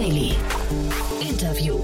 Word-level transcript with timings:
Daily. 0.00 0.32
Interview. 1.20 1.78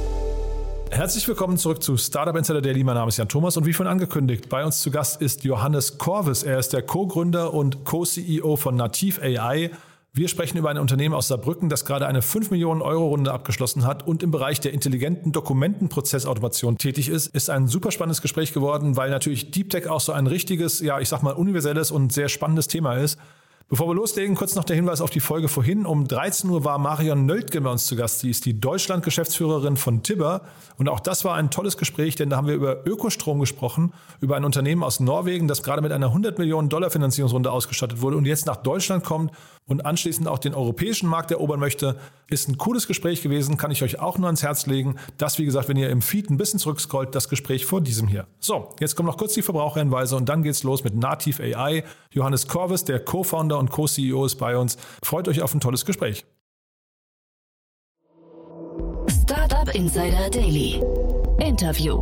Herzlich 0.91 1.29
willkommen 1.29 1.59
zurück 1.59 1.83
zu 1.83 1.99
Startup 1.99 2.35
Insider 2.35 2.63
Daily. 2.63 2.83
Mein 2.83 2.95
Name 2.95 3.11
ist 3.11 3.19
Jan 3.19 3.29
Thomas 3.29 3.59
und 3.59 3.67
wie 3.67 3.75
schon 3.75 3.87
angekündigt, 3.87 4.49
bei 4.49 4.65
uns 4.65 4.81
zu 4.81 4.91
Gast 4.91 5.21
ist 5.21 5.45
Johannes 5.45 5.99
Korvis. 5.99 6.43
Er 6.43 6.59
ist 6.59 6.73
der 6.73 6.81
Co-Gründer 6.81 7.53
und 7.53 7.85
Co-CEO 7.85 8.57
von 8.57 8.75
Nativ 8.75 9.21
AI. 9.21 9.71
Wir 10.15 10.29
sprechen 10.29 10.57
über 10.57 10.71
ein 10.71 10.79
Unternehmen 10.79 11.15
aus 11.15 11.29
Saarbrücken, 11.29 11.69
das 11.69 11.85
gerade 11.85 12.07
eine 12.07 12.23
5 12.23 12.51
Millionen 12.51 12.81
Euro 12.81 13.09
Runde 13.09 13.35
abgeschlossen 13.35 13.85
hat 13.85 14.07
und 14.07 14.23
im 14.23 14.31
Bereich 14.31 14.61
der 14.61 14.73
intelligenten 14.73 15.33
Dokumentenprozessautomation 15.33 16.79
tätig 16.79 17.11
ist. 17.11 17.27
Ist 17.27 17.51
ein 17.51 17.69
super 17.69 17.91
spannendes 17.91 18.23
Gespräch 18.23 18.55
geworden, 18.55 18.97
weil 18.97 19.11
natürlich 19.11 19.51
Deep 19.51 19.69
Tech 19.69 19.89
auch 19.89 20.01
so 20.01 20.13
ein 20.13 20.27
richtiges, 20.27 20.81
ja, 20.81 21.01
ich 21.01 21.11
sag 21.11 21.23
mal 21.23 21.35
universelles 21.35 21.91
und 21.91 22.15
sehr 22.15 22.31
spannendes 22.31 22.67
Thema 22.67 22.95
ist. 22.95 23.19
Bevor 23.69 23.89
wir 23.89 23.95
loslegen, 23.97 24.37
kurz 24.37 24.55
noch 24.55 24.63
der 24.63 24.77
Hinweis 24.77 25.01
auf 25.01 25.11
die 25.11 25.19
Folge 25.19 25.49
vorhin. 25.49 25.87
Um 25.87 26.07
13 26.07 26.49
Uhr 26.49 26.65
war 26.65 26.79
Marion 26.79 27.27
Nöldgen 27.27 27.65
bei 27.65 27.71
uns 27.73 27.87
zu 27.87 27.97
Gast. 27.97 28.21
Sie 28.21 28.31
ist 28.31 28.47
die 28.47 28.61
Deutschland-Geschäftsführerin 28.61 29.77
von 29.77 30.05
Tibber. 30.05 30.43
Und 30.79 30.89
auch 30.89 31.01
das 31.01 31.25
war 31.25 31.35
ein 31.35 31.51
tolles 31.51 31.77
Gespräch, 31.77 32.15
denn 32.15 32.31
da 32.31 32.37
haben 32.37 32.47
wir 32.47 32.55
über 32.55 32.87
Ökostrom 32.87 33.41
gesprochen, 33.41 33.93
über 34.21 34.37
ein 34.37 34.45
Unternehmen 34.45 34.85
aus 34.85 35.01
Norwegen, 35.01 35.49
das 35.49 35.65
gerade 35.65 35.83
mit 35.83 35.91
einer 35.91 36.07
100 36.07 36.39
Millionen 36.39 36.69
Dollar 36.69 36.91
Finanzierungsrunde 36.91 37.51
ausgestattet 37.51 38.01
wurde 38.03 38.17
und 38.17 38.25
jetzt 38.25 38.47
nach 38.47 38.59
Deutschland 38.59 39.03
kommt 39.03 39.33
und 39.67 39.85
anschließend 39.85 40.29
auch 40.29 40.39
den 40.39 40.55
europäischen 40.55 41.09
Markt 41.09 41.33
erobern 41.33 41.59
möchte. 41.59 41.97
Ist 42.29 42.49
ein 42.49 42.59
cooles 42.59 42.87
Gespräch 42.87 43.23
gewesen, 43.23 43.57
kann 43.57 43.71
ich 43.71 43.83
euch 43.83 43.99
auch 43.99 44.17
nur 44.17 44.27
ans 44.27 44.43
Herz 44.43 44.67
legen. 44.67 44.97
Das, 45.19 45.39
wie 45.39 45.45
gesagt, 45.45 45.69
wenn 45.69 45.77
ihr 45.77 45.91
im 45.91 46.03
Feed 46.03 46.31
ein 46.31 46.37
bisschen 46.37 46.61
zurückscrollt, 46.61 47.15
das 47.15 47.29
Gespräch 47.29 47.67
vor 47.67 47.81
diesem 47.81 48.07
hier. 48.07 48.27
So, 48.39 48.75
jetzt 48.79 48.95
kommen 48.95 49.09
noch 49.09 49.17
kurz 49.17 49.35
die 49.35 49.43
Verbraucherhinweise 49.43 50.17
und 50.17 50.29
dann 50.29 50.43
geht's 50.43 50.63
los 50.63 50.85
mit 50.85 50.95
Nativ 50.95 51.41
AI. 51.41 51.83
Johannes 52.13 52.47
Korvis, 52.47 52.85
der 52.85 53.01
Co-Founder 53.01 53.56
Gründer 53.57 53.59
und 53.59 53.71
Co-CEO 53.71 54.25
ist 54.27 54.37
bei 54.37 54.57
uns. 54.57 54.77
Freut 55.03 55.29
euch 55.29 55.43
auf 55.43 55.55
ein 55.55 55.61
tolles 55.61 55.85
Gespräch. 55.85 56.27
Startup 59.23 59.75
Insider 59.75 60.31
Daily. 60.31 60.83
Interview. 61.39 62.01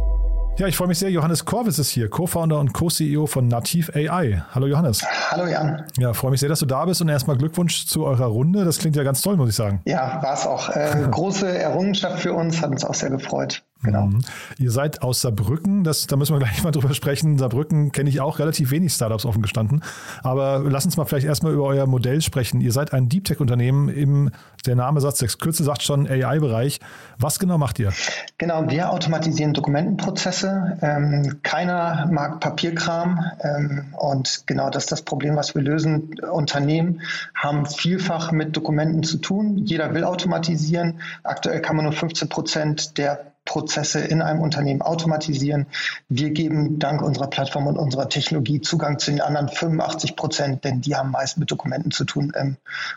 Ja, 0.56 0.68
ich 0.68 0.76
freue 0.76 0.86
mich 0.86 0.98
sehr. 0.98 1.10
Johannes 1.10 1.44
Korvis 1.44 1.80
ist 1.80 1.90
hier, 1.90 2.08
Co-Founder 2.08 2.60
und 2.60 2.72
Co-CEO 2.72 3.26
von 3.26 3.48
Nativ 3.48 3.90
AI. 3.94 4.44
Hallo 4.52 4.66
Johannes. 4.68 5.04
Hallo 5.30 5.46
Jan. 5.46 5.84
Ja, 5.98 6.12
freue 6.12 6.30
mich 6.30 6.40
sehr, 6.40 6.48
dass 6.48 6.60
du 6.60 6.66
da 6.66 6.84
bist 6.84 7.00
und 7.00 7.08
erstmal 7.08 7.36
Glückwunsch 7.36 7.86
zu 7.86 8.04
eurer 8.04 8.26
Runde. 8.26 8.64
Das 8.64 8.78
klingt 8.78 8.94
ja 8.94 9.02
ganz 9.02 9.20
toll, 9.20 9.36
muss 9.36 9.48
ich 9.48 9.56
sagen. 9.56 9.80
Ja, 9.84 10.22
war 10.22 10.34
es 10.34 10.46
auch. 10.46 10.68
Äh, 10.70 11.08
große 11.10 11.58
Errungenschaft 11.58 12.20
für 12.20 12.34
uns, 12.34 12.62
hat 12.62 12.70
uns 12.70 12.84
auch 12.84 12.94
sehr 12.94 13.10
gefreut. 13.10 13.64
Genau. 13.82 14.06
Mhm. 14.06 14.22
Ihr 14.58 14.70
seid 14.70 15.02
aus 15.02 15.20
Saarbrücken, 15.20 15.84
das, 15.84 16.06
da 16.06 16.16
müssen 16.16 16.34
wir 16.34 16.38
gleich 16.38 16.62
mal 16.64 16.70
drüber 16.70 16.94
sprechen. 16.94 17.38
Saarbrücken 17.38 17.92
kenne 17.92 18.08
ich 18.08 18.20
auch 18.20 18.38
relativ 18.38 18.70
wenig 18.70 18.92
Startups 18.92 19.24
offen 19.24 19.42
gestanden. 19.42 19.82
Aber 20.22 20.62
lass 20.64 20.84
uns 20.84 20.96
mal 20.96 21.04
vielleicht 21.04 21.26
erstmal 21.26 21.52
über 21.52 21.64
euer 21.64 21.86
Modell 21.86 22.22
sprechen. 22.22 22.60
Ihr 22.60 22.72
seid 22.72 22.92
ein 22.92 23.08
Deep 23.08 23.24
Tech-Unternehmen 23.24 23.88
im, 23.88 24.30
der 24.66 24.74
Name 24.74 25.00
sagt, 25.00 25.20
der 25.20 25.28
Kürze 25.28 25.64
sagt 25.64 25.82
schon 25.82 26.08
AI-Bereich. 26.08 26.80
Was 27.18 27.38
genau 27.38 27.58
macht 27.58 27.78
ihr? 27.78 27.92
Genau, 28.38 28.68
wir 28.68 28.90
automatisieren 28.90 29.52
Dokumentenprozesse. 29.52 30.78
Ähm, 30.80 31.40
keiner 31.42 32.08
mag 32.10 32.40
Papierkram. 32.40 33.20
Ähm, 33.40 33.86
und 33.98 34.44
genau 34.46 34.70
das 34.70 34.84
ist 34.84 34.92
das 34.92 35.02
Problem, 35.02 35.36
was 35.36 35.54
wir 35.54 35.62
lösen. 35.62 36.18
Unternehmen 36.20 37.02
haben 37.34 37.66
vielfach 37.66 38.32
mit 38.32 38.56
Dokumenten 38.56 39.02
zu 39.02 39.18
tun. 39.18 39.58
Jeder 39.58 39.94
will 39.94 40.04
automatisieren. 40.04 41.00
Aktuell 41.22 41.60
kann 41.60 41.76
man 41.76 41.84
nur 41.84 41.92
15 41.92 42.28
Prozent 42.28 42.98
der 42.98 43.33
Prozesse 43.44 44.00
in 44.00 44.22
einem 44.22 44.40
Unternehmen 44.40 44.80
automatisieren. 44.80 45.66
Wir 46.08 46.30
geben 46.30 46.78
dank 46.78 47.02
unserer 47.02 47.28
Plattform 47.28 47.66
und 47.66 47.76
unserer 47.76 48.08
Technologie 48.08 48.60
Zugang 48.60 48.98
zu 48.98 49.10
den 49.10 49.20
anderen 49.20 49.48
85 49.48 50.16
Prozent, 50.16 50.64
denn 50.64 50.80
die 50.80 50.96
haben 50.96 51.10
meist 51.10 51.36
mit 51.36 51.50
Dokumenten 51.50 51.90
zu 51.90 52.04
tun 52.04 52.32
im 52.40 52.56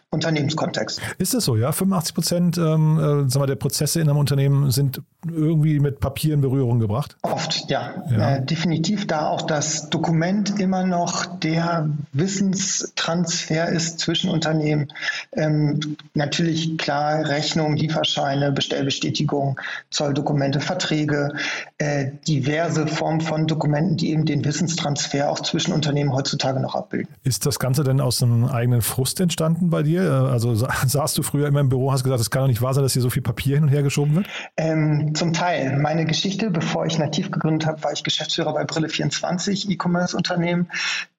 Unternehmenskontext. 0.09 1.02
Ist 1.18 1.34
das 1.34 1.46
so, 1.46 1.58
ja? 1.58 1.72
85 1.72 2.16
Prozent 2.16 2.58
ähm, 2.58 3.28
äh, 3.28 3.47
der 3.47 3.56
Prozesse 3.56 4.02
in 4.02 4.09
einem 4.09 4.18
Unternehmen 4.18 4.72
sind 4.72 5.02
irgendwie 5.25 5.80
mit 5.80 6.00
Papier 6.00 6.34
in 6.34 6.41
Berührung 6.41 6.79
gebracht? 6.79 7.18
Oft, 7.22 7.69
ja. 7.69 7.94
ja. 8.09 8.35
Äh, 8.35 8.46
definitiv, 8.46 9.08
da 9.08 9.28
auch 9.28 9.41
das 9.41 9.90
Dokument 9.90 10.59
immer 10.59 10.85
noch 10.85 11.25
der 11.25 11.90
Wissenstransfer 12.14 13.68
ist 13.69 14.00
zwischen 14.00 14.29
Unternehmen. 14.29 14.94
Ähm, 15.34 15.97
natürlich 16.14 16.78
klar, 16.78 17.28
Rechnung, 17.28 17.75
Lieferscheine, 17.75 18.52
Bestellbestätigung, 18.52 19.59
Zolldokumente 19.90 20.37
Dokumente, 20.38 20.59
Verträge, 20.59 21.34
äh, 21.80 22.12
diverse 22.28 22.86
Formen 22.86 23.22
von 23.22 23.48
Dokumenten, 23.48 23.98
die 23.98 24.12
eben 24.12 24.25
den 24.25 24.46
Wissenstransfer 24.46 25.31
auch 25.31 25.40
zwischen 25.40 25.74
Unternehmen 25.74 26.14
heutzutage 26.14 26.59
noch 26.59 26.75
abbilden. 26.75 27.08
Ist 27.24 27.48
das 27.48 27.58
Ganze 27.58 27.84
denn 27.84 28.00
aus 28.00 28.22
einem 28.22 28.46
eigenen 28.46 28.84
Frust 28.84 29.20
entstanden 29.20 29.72
bei 29.72 29.81
dir? 29.81 30.03
Äh, 30.03 30.31
also 30.31 30.53
saßt 30.86 31.18
du 31.18 31.24
früher 31.24 31.47
immer 31.47 31.62
im 31.62 31.70
Büro, 31.70 31.92
hast 31.92 32.03
gesagt, 32.03 32.22
es 32.22 32.30
kann 32.30 32.44
doch 32.44 32.50
nicht 32.50 32.62
wahr 32.62 32.76
sein, 32.76 32.84
dass 32.84 32.94
hier 32.94 33.02
so 33.02 33.09
viel 33.09 33.24
Papier 33.24 33.56
hin 33.56 33.64
und 33.64 33.70
her 33.70 33.81
geschoben 33.81 34.16
wird? 34.16 34.28
Ähm, 34.58 35.16
zum 35.16 35.34
Teil. 35.34 35.78
Meine 35.80 36.06
Geschichte, 36.06 36.52
bevor 36.52 36.86
ich 36.86 37.00
nativ 37.00 37.31
gegründet 37.31 37.68
habe, 37.68 37.84
war 37.84 37.92
ich 37.92 38.03
Geschäftsführer 38.03 38.53
bei 38.53 38.64
Brille24, 38.64 39.72
E-Commerce-Unternehmen. 39.72 40.70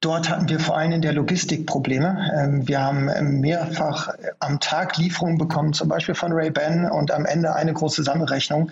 Dort 0.01 0.31
hatten 0.31 0.49
wir 0.49 0.61
vor 0.61 0.77
allem 0.77 0.93
in 0.93 1.03
der 1.03 1.13
Logistik 1.13 1.67
Probleme. 1.67 2.31
Ähm, 2.39 2.69
wir 2.69 2.81
haben 2.81 3.41
mehrfach 3.41 4.15
am 4.39 4.61
Tag 4.61 4.97
Lieferungen 4.97 5.39
bekommen, 5.39 5.73
zum 5.73 5.89
Beispiel 5.89 6.15
von 6.15 6.33
Ray-Ban 6.33 6.89
und 6.89 7.11
am 7.11 7.27
Ende 7.27 7.55
eine 7.57 7.73
große 7.73 8.05
Sammelrechnung. 8.05 8.71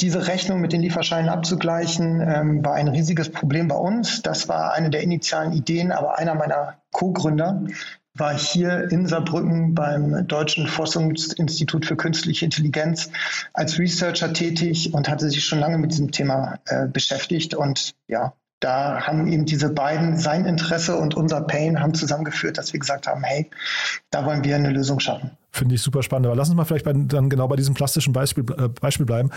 Diese 0.00 0.26
Rechnung 0.26 0.60
mit 0.60 0.72
den 0.72 0.82
Lieferscheinen 0.82 1.30
abzugleichen, 1.30 2.20
ähm, 2.20 2.64
war 2.64 2.74
ein 2.74 2.88
riesiges 2.88 3.30
Problem 3.30 3.68
bei 3.68 3.76
uns. 3.76 4.20
Das 4.20 4.46
war 4.46 4.74
eine 4.74 4.90
der 4.90 5.02
initialen 5.02 5.52
Ideen, 5.52 5.90
aber 5.90 6.18
einer 6.18 6.34
meiner 6.34 6.82
Co-Gründer 6.92 7.64
war 8.12 8.36
hier 8.36 8.90
in 8.90 9.06
Saarbrücken 9.06 9.74
beim 9.74 10.26
Deutschen 10.26 10.66
Forschungsinstitut 10.66 11.86
für 11.86 11.96
Künstliche 11.96 12.44
Intelligenz 12.44 13.10
als 13.52 13.78
Researcher 13.78 14.32
tätig 14.32 14.92
und 14.94 15.08
hatte 15.08 15.30
sich 15.30 15.44
schon 15.44 15.60
lange 15.60 15.78
mit 15.78 15.92
diesem 15.92 16.10
Thema 16.10 16.58
äh, 16.66 16.86
beschäftigt. 16.86 17.54
Und 17.54 17.94
ja, 18.06 18.34
da 18.60 19.06
haben 19.06 19.26
eben 19.30 19.44
diese 19.44 19.68
beiden, 19.68 20.16
sein 20.16 20.46
Interesse 20.46 20.96
und 20.96 21.14
unser 21.14 21.42
Pain, 21.42 21.80
haben 21.80 21.94
zusammengeführt, 21.94 22.56
dass 22.56 22.72
wir 22.72 22.80
gesagt 22.80 23.06
haben, 23.06 23.22
hey, 23.22 23.50
da 24.10 24.24
wollen 24.24 24.44
wir 24.44 24.56
eine 24.56 24.70
Lösung 24.70 24.98
schaffen. 24.98 25.30
Finde 25.52 25.74
ich 25.74 25.82
super 25.82 26.02
spannend. 26.02 26.26
Aber 26.26 26.36
lass 26.36 26.48
uns 26.48 26.56
mal 26.56 26.64
vielleicht 26.64 26.84
bei, 26.84 26.92
dann 26.92 27.30
genau 27.30 27.48
bei 27.48 27.56
diesem 27.56 27.74
plastischen 27.74 28.12
Beispiel, 28.12 28.44
äh, 28.58 28.68
Beispiel 28.68 29.06
bleiben. 29.06 29.30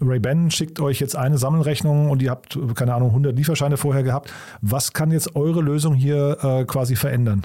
Ray-Ban 0.00 0.50
schickt 0.50 0.80
euch 0.80 1.00
jetzt 1.00 1.16
eine 1.16 1.38
Sammelrechnung 1.38 2.10
und 2.10 2.22
ihr 2.22 2.30
habt, 2.30 2.58
keine 2.74 2.94
Ahnung, 2.94 3.10
100 3.10 3.36
Lieferscheine 3.36 3.76
vorher 3.76 4.02
gehabt. 4.02 4.32
Was 4.60 4.92
kann 4.92 5.10
jetzt 5.10 5.36
eure 5.36 5.60
Lösung 5.60 5.94
hier 5.94 6.38
äh, 6.42 6.64
quasi 6.64 6.96
verändern? 6.96 7.42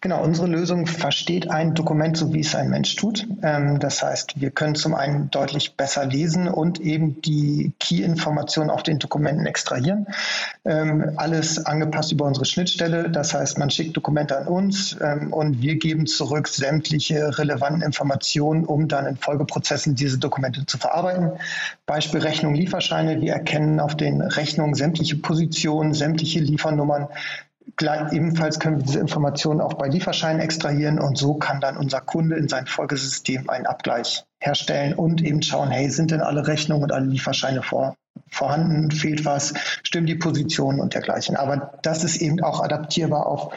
Genau, 0.00 0.22
unsere 0.22 0.46
Lösung 0.46 0.86
versteht 0.86 1.50
ein 1.50 1.74
Dokument 1.74 2.16
so, 2.16 2.32
wie 2.32 2.40
es 2.40 2.54
ein 2.54 2.68
Mensch 2.68 2.96
tut. 2.96 3.26
Ähm, 3.42 3.78
das 3.78 4.02
heißt, 4.02 4.40
wir 4.40 4.50
können 4.50 4.74
zum 4.74 4.94
einen 4.94 5.30
deutlich 5.30 5.76
besser 5.76 6.04
lesen 6.04 6.48
und 6.48 6.80
eben 6.80 7.20
die 7.22 7.72
Key-Informationen 7.80 8.70
auf 8.70 8.82
den 8.82 8.98
Dokumenten 8.98 9.46
extrahieren. 9.46 10.06
Ähm, 10.64 11.12
alles 11.16 11.64
angepasst 11.64 12.12
über 12.12 12.26
unsere 12.26 12.44
Schnittstelle. 12.44 13.10
Das 13.10 13.34
heißt, 13.34 13.58
man 13.58 13.70
schickt 13.70 13.96
Dokumente 13.96 14.38
an 14.38 14.46
uns 14.46 14.96
ähm, 15.00 15.32
und 15.32 15.62
wir 15.62 15.76
geben 15.76 16.06
zurück 16.06 16.48
sämtliche 16.48 17.38
relevanten 17.38 17.82
Informationen, 17.82 18.64
um 18.64 18.88
dann 18.88 19.06
in 19.06 19.16
Folgeprozessen 19.16 19.94
diese 19.94 20.18
Dokumente 20.18 20.66
zu 20.66 20.78
verarbeiten. 20.78 21.32
Beispiel 21.86 22.20
Rechnung, 22.20 22.54
Lieferscheine. 22.54 23.20
Wir 23.20 23.32
erkennen 23.32 23.80
auf 23.80 23.96
den 23.96 24.20
Rechnungen 24.20 24.74
sämtliche 24.74 25.16
Positionen, 25.16 25.94
sämtliche 25.94 26.40
Liefernummern 26.40 27.08
Ebenfalls 27.80 28.60
können 28.60 28.78
wir 28.78 28.84
diese 28.84 29.00
Informationen 29.00 29.60
auch 29.60 29.74
bei 29.74 29.88
Lieferscheinen 29.88 30.40
extrahieren 30.40 31.00
und 31.00 31.18
so 31.18 31.34
kann 31.34 31.60
dann 31.60 31.76
unser 31.76 32.00
Kunde 32.00 32.36
in 32.36 32.48
sein 32.48 32.66
Folgesystem 32.66 33.50
einen 33.50 33.66
Abgleich 33.66 34.24
herstellen 34.38 34.94
und 34.94 35.22
eben 35.22 35.42
schauen, 35.42 35.70
hey, 35.70 35.90
sind 35.90 36.10
denn 36.10 36.20
alle 36.20 36.46
Rechnungen 36.46 36.84
und 36.84 36.92
alle 36.92 37.06
Lieferscheine 37.06 37.62
vor, 37.62 37.96
vorhanden, 38.30 38.90
fehlt 38.90 39.24
was, 39.24 39.54
stimmen 39.82 40.06
die 40.06 40.14
Positionen 40.14 40.80
und 40.80 40.94
dergleichen. 40.94 41.36
Aber 41.36 41.78
das 41.82 42.04
ist 42.04 42.16
eben 42.16 42.42
auch 42.42 42.60
adaptierbar 42.60 43.26
auf 43.26 43.52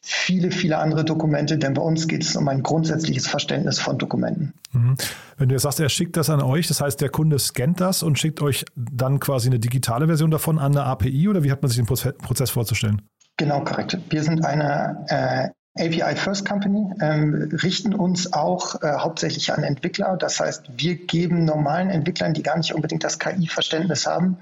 viele, 0.00 0.50
viele 0.50 0.78
andere 0.78 1.04
Dokumente, 1.04 1.58
denn 1.58 1.74
bei 1.74 1.82
uns 1.82 2.08
geht 2.08 2.24
es 2.24 2.36
um 2.36 2.48
ein 2.48 2.62
grundsätzliches 2.62 3.26
Verständnis 3.26 3.78
von 3.78 3.98
Dokumenten. 3.98 4.54
Mhm. 4.72 4.96
Wenn 5.38 5.48
du 5.48 5.54
jetzt 5.54 5.62
sagst, 5.62 5.80
er 5.80 5.88
schickt 5.88 6.16
das 6.16 6.28
an 6.28 6.42
euch, 6.42 6.68
das 6.68 6.80
heißt, 6.80 7.00
der 7.00 7.08
Kunde 7.08 7.38
scannt 7.38 7.80
das 7.80 8.02
und 8.02 8.18
schickt 8.18 8.42
euch 8.42 8.64
dann 8.74 9.20
quasi 9.20 9.48
eine 9.48 9.58
digitale 9.58 10.06
Version 10.06 10.30
davon 10.30 10.58
an 10.58 10.72
eine 10.72 10.84
API 10.84 11.28
oder 11.28 11.42
wie 11.42 11.52
hat 11.52 11.62
man 11.62 11.70
sich 11.70 11.82
den 11.82 11.86
Prozess 11.86 12.50
vorzustellen? 12.50 13.02
Genau, 13.36 13.64
korrekt. 13.64 13.98
Wir 14.10 14.22
sind 14.22 14.44
eine 14.44 15.04
äh, 15.08 15.48
API 15.74 16.16
First 16.16 16.46
Company, 16.46 16.92
ähm, 17.00 17.48
richten 17.62 17.94
uns 17.94 18.32
auch 18.32 18.82
äh, 18.82 18.98
hauptsächlich 18.98 19.52
an 19.52 19.62
Entwickler. 19.62 20.16
Das 20.18 20.38
heißt, 20.38 20.64
wir 20.76 20.96
geben 20.96 21.44
normalen 21.44 21.88
Entwicklern, 21.88 22.34
die 22.34 22.42
gar 22.42 22.58
nicht 22.58 22.74
unbedingt 22.74 23.04
das 23.04 23.18
KI-Verständnis 23.18 24.06
haben 24.06 24.38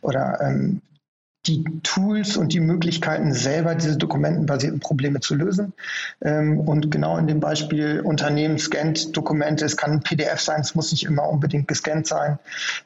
oder 0.00 0.40
ähm, 0.40 0.82
die 1.46 1.64
Tools 1.82 2.36
und 2.36 2.52
die 2.52 2.60
Möglichkeiten, 2.60 3.32
selber 3.32 3.74
diese 3.74 3.96
dokumentenbasierten 3.96 4.80
Probleme 4.80 5.20
zu 5.20 5.34
lösen. 5.34 5.72
Ähm, 6.20 6.60
und 6.60 6.90
genau 6.90 7.18
in 7.18 7.26
dem 7.26 7.40
Beispiel 7.40 8.00
Unternehmen 8.00 8.58
scannt 8.58 9.16
Dokumente, 9.16 9.64
es 9.64 9.76
kann 9.76 9.92
ein 9.92 10.00
PDF 10.00 10.40
sein, 10.40 10.60
es 10.60 10.74
muss 10.74 10.92
nicht 10.92 11.04
immer 11.04 11.28
unbedingt 11.28 11.66
gescannt 11.66 12.06
sein, 12.06 12.38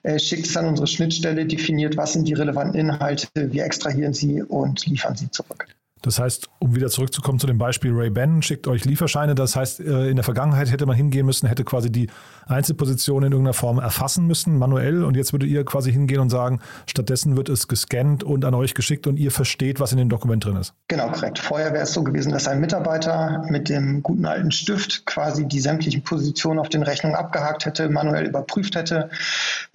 äh, 0.03 0.19
schickt 0.19 0.47
es 0.47 0.57
an 0.57 0.67
unsere 0.67 0.87
Schnittstelle, 0.87 1.45
definiert, 1.45 1.97
was 1.97 2.15
sind 2.15 2.27
die 2.27 2.35
relevanten 2.35 2.81
Inhalte, 2.81 3.29
wir 3.35 3.65
extrahieren 3.65 4.15
sie 4.15 4.43
und 4.43 4.87
liefern 4.87 5.17
sie 5.17 5.31
zurück. 5.31 5.67
Das 6.03 6.19
heißt, 6.19 6.49
um 6.59 6.75
wieder 6.75 6.89
zurückzukommen 6.89 7.39
zu 7.39 7.47
dem 7.47 7.59
Beispiel 7.59 7.91
Ray-Ban, 7.93 8.43
schickt 8.43 8.69
euch 8.69 8.85
Lieferscheine. 8.85 9.35
Das 9.35 9.57
heißt, 9.57 9.81
äh, 9.81 10.09
in 10.09 10.17
der 10.17 10.25
Vergangenheit 10.25 10.71
hätte 10.71 10.87
man 10.87 10.95
hingehen 10.95 11.25
müssen, 11.25 11.49
hätte 11.49 11.65
quasi 11.65 11.91
die 11.91 12.09
Einzelposition 12.47 13.25
in 13.25 13.33
irgendeiner 13.33 13.55
Form 13.55 13.79
erfassen 13.79 14.27
müssen, 14.27 14.59
manuell. 14.59 15.05
Und 15.05 15.17
jetzt 15.17 15.33
würdet 15.33 15.49
ihr 15.49 15.65
quasi 15.65 15.91
hingehen 15.91 16.21
und 16.21 16.29
sagen, 16.29 16.61
stattdessen 16.87 17.37
wird 17.37 17.49
es 17.49 17.67
gescannt 17.67 18.23
und 18.23 18.45
an 18.45 18.55
euch 18.55 18.75
geschickt 18.75 19.07
und 19.07 19.19
ihr 19.19 19.31
versteht, 19.31 19.81
was 19.81 19.93
in 19.93 19.99
dem 19.99 20.09
Dokument 20.09 20.45
drin 20.45 20.57
ist. 20.57 20.75
Genau, 20.89 21.09
korrekt. 21.11 21.39
Vorher 21.39 21.73
wäre 21.73 21.85
es 21.85 21.93
so 21.93 22.05
gewesen, 22.05 22.31
dass 22.31 22.47
ein 22.47 22.61
Mitarbeiter 22.61 23.45
mit 23.49 23.69
dem 23.69 24.03
guten 24.03 24.27
alten 24.27 24.51
Stift 24.51 25.07
quasi 25.07 25.49
die 25.49 25.61
sämtlichen 25.61 26.03
Positionen 26.03 26.61
auf 26.61 26.69
den 26.69 26.83
Rechnungen 26.83 27.17
abgehakt 27.17 27.65
hätte, 27.65 27.89
manuell 27.89 28.27
überprüft 28.27 28.77
hätte. 28.77 29.09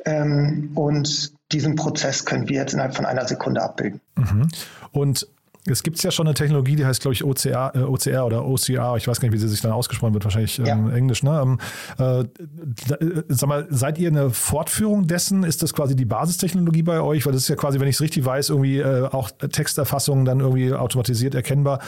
Ähm, 0.05 0.71
und 0.75 1.33
diesen 1.51 1.75
Prozess 1.75 2.25
können 2.25 2.47
wir 2.47 2.57
jetzt 2.57 2.73
innerhalb 2.73 2.95
von 2.95 3.05
einer 3.05 3.27
Sekunde 3.27 3.61
abbilden. 3.61 3.99
Mhm. 4.15 4.47
Und 4.91 5.27
es 5.65 5.83
gibt 5.83 6.01
ja 6.01 6.09
schon 6.09 6.27
eine 6.27 6.33
Technologie, 6.33 6.75
die 6.75 6.85
heißt, 6.85 7.01
glaube 7.01 7.13
ich, 7.13 7.23
OCR, 7.23 7.71
äh, 7.75 7.79
OCR 7.79 8.25
oder 8.25 8.45
OCR. 8.45 8.95
Ich 8.97 9.07
weiß 9.07 9.19
gar 9.19 9.27
nicht, 9.27 9.33
wie 9.33 9.37
sie 9.37 9.47
sich 9.47 9.61
dann 9.61 9.71
ausgesprochen 9.71 10.13
wird, 10.13 10.23
wahrscheinlich 10.23 10.57
ja. 10.57 10.65
ähm, 10.65 10.91
Englisch. 10.91 11.21
Ne? 11.21 11.39
Ähm, 11.41 11.59
äh, 11.99 12.21
äh, 12.21 13.23
sag 13.29 13.47
mal, 13.47 13.67
seid 13.69 13.99
ihr 13.99 14.09
eine 14.09 14.31
Fortführung 14.31 15.07
dessen? 15.07 15.43
Ist 15.43 15.61
das 15.61 15.73
quasi 15.73 15.95
die 15.95 16.05
Basistechnologie 16.05 16.81
bei 16.81 16.99
euch? 17.01 17.25
Weil 17.25 17.33
das 17.33 17.43
ist 17.43 17.49
ja 17.49 17.55
quasi, 17.55 17.79
wenn 17.79 17.87
ich 17.87 17.95
es 17.95 18.01
richtig 18.01 18.25
weiß, 18.25 18.49
irgendwie 18.49 18.79
äh, 18.79 19.07
auch 19.11 19.29
Texterfassung 19.29 20.25
dann 20.25 20.39
irgendwie 20.39 20.73
automatisiert 20.73 21.35
erkennbar. 21.35 21.79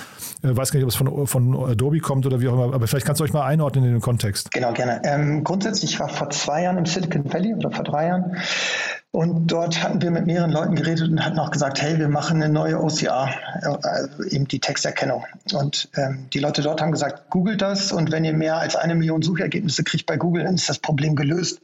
Äh, 0.43 0.55
weiß 0.55 0.71
gar 0.71 0.77
nicht, 0.77 0.85
ob 0.85 0.89
es 0.89 0.95
von, 0.95 1.27
von 1.27 1.71
Adobe 1.71 1.99
kommt 1.99 2.25
oder 2.25 2.41
wie 2.41 2.47
auch 2.49 2.53
immer, 2.53 2.73
aber 2.75 2.87
vielleicht 2.87 3.07
kannst 3.07 3.21
du 3.21 3.23
euch 3.23 3.33
mal 3.33 3.45
einordnen 3.45 3.85
in 3.85 3.91
den 3.91 4.01
Kontext. 4.01 4.51
Genau, 4.51 4.71
gerne. 4.73 5.01
Ähm, 5.03 5.43
grundsätzlich 5.43 5.99
war 5.99 6.09
vor 6.09 6.29
zwei 6.29 6.63
Jahren 6.63 6.77
im 6.77 6.85
Silicon 6.85 7.31
Valley 7.33 7.55
oder 7.55 7.71
vor 7.71 7.83
drei 7.83 8.07
Jahren 8.07 8.37
und 9.15 9.45
dort 9.51 9.83
hatten 9.83 10.01
wir 10.01 10.09
mit 10.09 10.25
mehreren 10.25 10.49
Leuten 10.49 10.73
geredet 10.73 11.07
und 11.07 11.23
hatten 11.23 11.37
auch 11.37 11.51
gesagt, 11.51 11.79
hey, 11.79 11.99
wir 11.99 12.09
machen 12.09 12.41
eine 12.41 12.51
neue 12.51 12.81
OCR, 12.81 13.29
also 13.61 14.23
eben 14.23 14.47
die 14.47 14.59
Texterkennung. 14.59 15.23
Und 15.53 15.89
ähm, 15.95 16.25
die 16.33 16.39
Leute 16.39 16.63
dort 16.63 16.81
haben 16.81 16.91
gesagt, 16.91 17.29
googelt 17.29 17.61
das 17.61 17.91
und 17.91 18.11
wenn 18.11 18.25
ihr 18.25 18.33
mehr 18.33 18.57
als 18.57 18.75
eine 18.75 18.95
Million 18.95 19.21
Suchergebnisse 19.21 19.83
kriegt 19.83 20.07
bei 20.07 20.17
Google, 20.17 20.45
dann 20.45 20.55
ist 20.55 20.67
das 20.67 20.79
Problem 20.79 21.15
gelöst. 21.15 21.61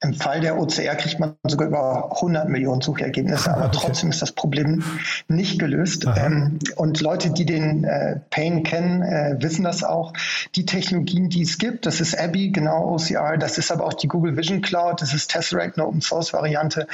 Im 0.00 0.14
Fall 0.14 0.40
der 0.40 0.58
OCR 0.58 0.96
kriegt 0.96 1.20
man 1.20 1.36
sogar 1.46 1.68
über 1.68 2.16
100 2.16 2.48
Millionen 2.48 2.80
Suchergebnisse, 2.80 3.48
aber 3.54 3.66
okay. 3.66 3.78
trotzdem 3.80 4.10
ist 4.10 4.20
das 4.20 4.32
Problem 4.32 4.82
nicht 5.28 5.60
gelöst. 5.60 6.04
Ähm, 6.16 6.58
und 6.74 7.00
Leute, 7.00 7.30
die 7.30 7.46
den 7.46 7.84
äh, 7.84 8.16
Pain 8.30 8.64
kennen, 8.64 9.02
äh, 9.02 9.36
wissen 9.38 9.62
das 9.62 9.84
auch. 9.84 10.14
Die 10.56 10.66
Technologien, 10.66 11.28
die 11.28 11.42
es 11.42 11.58
gibt, 11.58 11.86
das 11.86 12.00
ist 12.00 12.18
Abby, 12.18 12.50
genau 12.50 12.92
OCR, 12.92 13.36
das 13.38 13.56
ist 13.56 13.70
aber 13.70 13.84
auch 13.84 13.94
die 13.94 14.08
Google 14.08 14.36
Vision 14.36 14.62
Cloud, 14.62 15.00
das 15.00 15.14
ist 15.14 15.30
Tesseract, 15.30 15.78
eine 15.78 15.86
Open 15.86 16.00
Source 16.00 16.32
Variante 16.32 16.87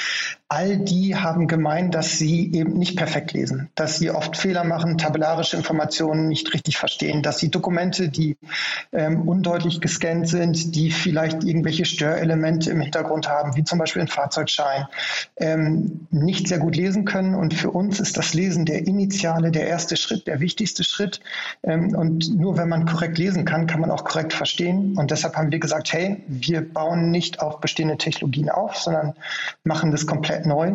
all 0.47 0.77
die 0.77 1.15
haben 1.15 1.47
gemeint, 1.47 1.95
dass 1.95 2.19
sie 2.19 2.53
eben 2.53 2.77
nicht 2.77 2.95
perfekt 2.95 3.33
lesen, 3.33 3.69
dass 3.73 3.97
sie 3.97 4.11
oft 4.11 4.37
Fehler 4.37 4.63
machen, 4.63 4.97
tabellarische 4.97 5.57
Informationen 5.57 6.27
nicht 6.27 6.53
richtig 6.53 6.77
verstehen, 6.77 7.23
dass 7.23 7.39
sie 7.39 7.49
Dokumente, 7.49 8.09
die 8.09 8.37
ähm, 8.93 9.27
undeutlich 9.27 9.81
gescannt 9.81 10.27
sind, 10.27 10.75
die 10.75 10.91
vielleicht 10.91 11.43
irgendwelche 11.43 11.85
Störelemente 11.85 12.69
im 12.69 12.79
Hintergrund 12.79 13.27
haben, 13.27 13.55
wie 13.55 13.63
zum 13.63 13.79
Beispiel 13.79 14.03
ein 14.03 14.07
Fahrzeugschein, 14.07 14.85
ähm, 15.37 16.07
nicht 16.11 16.47
sehr 16.47 16.59
gut 16.59 16.75
lesen 16.75 17.05
können. 17.05 17.33
Und 17.33 17.55
für 17.55 17.71
uns 17.71 17.99
ist 17.99 18.15
das 18.15 18.35
Lesen 18.35 18.65
der 18.65 18.85
initiale, 18.85 19.51
der 19.51 19.67
erste 19.67 19.97
Schritt, 19.97 20.27
der 20.27 20.39
wichtigste 20.39 20.83
Schritt. 20.83 21.21
Ähm, 21.63 21.95
und 21.95 22.35
nur 22.35 22.55
wenn 22.57 22.69
man 22.69 22.85
korrekt 22.85 23.17
lesen 23.17 23.45
kann, 23.45 23.65
kann 23.65 23.81
man 23.81 23.89
auch 23.89 24.03
korrekt 24.03 24.33
verstehen. 24.33 24.95
Und 24.97 25.09
deshalb 25.09 25.35
haben 25.35 25.51
wir 25.51 25.59
gesagt, 25.59 25.91
hey, 25.91 26.23
wir 26.27 26.61
bauen 26.61 27.09
nicht 27.09 27.39
auf 27.39 27.59
bestehende 27.59 27.97
Technologien 27.97 28.49
auf, 28.49 28.77
sondern 28.77 29.15
machen 29.63 29.84
das 29.91 30.05
komplett 30.05 30.45
neu 30.45 30.73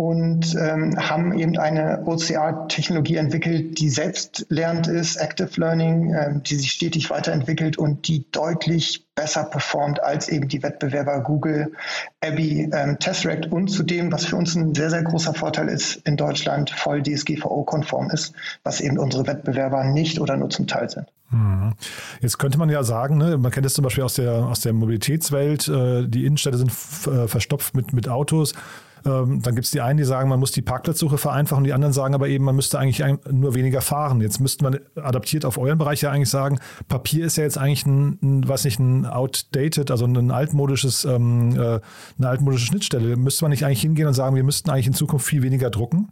und 0.00 0.56
ähm, 0.58 0.96
haben 0.96 1.38
eben 1.38 1.58
eine 1.58 2.04
OCR-Technologie 2.06 3.16
entwickelt, 3.16 3.78
die 3.78 3.90
selbstlernend 3.90 4.86
ist, 4.86 5.16
Active 5.16 5.50
Learning, 5.60 6.14
ähm, 6.14 6.42
die 6.42 6.54
sich 6.54 6.70
stetig 6.72 7.10
weiterentwickelt 7.10 7.76
und 7.76 8.08
die 8.08 8.24
deutlich 8.32 9.04
besser 9.14 9.44
performt 9.44 10.02
als 10.02 10.30
eben 10.30 10.48
die 10.48 10.62
Wettbewerber 10.62 11.20
Google, 11.20 11.72
Abby, 12.22 12.70
ähm, 12.72 12.98
Tesseract 12.98 13.52
und 13.52 13.68
zudem, 13.68 14.10
was 14.10 14.24
für 14.24 14.36
uns 14.36 14.54
ein 14.54 14.74
sehr, 14.74 14.88
sehr 14.88 15.02
großer 15.02 15.34
Vorteil 15.34 15.68
ist, 15.68 15.96
in 16.06 16.16
Deutschland 16.16 16.70
voll 16.70 17.02
DSGVO-konform 17.02 18.08
ist, 18.08 18.32
was 18.64 18.80
eben 18.80 18.96
unsere 18.96 19.26
Wettbewerber 19.26 19.84
nicht 19.84 20.18
oder 20.18 20.38
nur 20.38 20.48
zum 20.48 20.66
Teil 20.66 20.88
sind. 20.88 21.08
Mhm. 21.28 21.74
Jetzt 22.22 22.38
könnte 22.38 22.56
man 22.56 22.70
ja 22.70 22.82
sagen, 22.84 23.18
ne, 23.18 23.36
man 23.36 23.52
kennt 23.52 23.66
es 23.66 23.74
zum 23.74 23.84
Beispiel 23.84 24.04
aus 24.04 24.14
der, 24.14 24.32
aus 24.32 24.60
der 24.60 24.72
Mobilitätswelt, 24.72 25.68
äh, 25.68 26.08
die 26.08 26.24
Innenstädte 26.24 26.56
sind 26.56 26.72
äh, 27.06 27.28
verstopft 27.28 27.74
mit, 27.76 27.92
mit 27.92 28.08
Autos. 28.08 28.54
Ähm, 29.04 29.40
dann 29.42 29.54
gibt 29.54 29.64
es 29.66 29.70
die 29.70 29.80
einen, 29.80 29.98
die 29.98 30.04
sagen, 30.04 30.28
man 30.28 30.40
muss 30.40 30.52
die 30.52 30.62
Parkplatzsuche 30.62 31.18
vereinfachen, 31.18 31.64
die 31.64 31.72
anderen 31.72 31.92
sagen 31.92 32.14
aber 32.14 32.28
eben, 32.28 32.44
man 32.44 32.56
müsste 32.56 32.78
eigentlich 32.78 33.02
nur 33.30 33.54
weniger 33.54 33.80
fahren. 33.80 34.20
Jetzt 34.20 34.40
müsste 34.40 34.64
man 34.64 34.78
adaptiert 34.96 35.44
auf 35.44 35.58
euren 35.58 35.78
Bereich 35.78 36.02
ja 36.02 36.10
eigentlich 36.10 36.30
sagen, 36.30 36.58
Papier 36.88 37.26
ist 37.26 37.36
ja 37.36 37.44
jetzt 37.44 37.58
eigentlich 37.58 37.86
ein, 37.86 38.18
ein 38.22 38.48
weiß 38.48 38.64
nicht, 38.64 38.78
ein 38.78 39.06
outdated, 39.06 39.90
also 39.90 40.04
ein 40.04 40.30
altmodisches, 40.30 41.04
ähm, 41.04 41.52
äh, 41.56 41.80
eine 42.18 42.28
altmodische 42.28 42.66
Schnittstelle. 42.66 43.16
Müsste 43.16 43.44
man 43.44 43.50
nicht 43.50 43.64
eigentlich 43.64 43.80
hingehen 43.82 44.06
und 44.06 44.14
sagen, 44.14 44.36
wir 44.36 44.44
müssten 44.44 44.70
eigentlich 44.70 44.86
in 44.86 44.94
Zukunft 44.94 45.26
viel 45.26 45.42
weniger 45.42 45.70
drucken? 45.70 46.08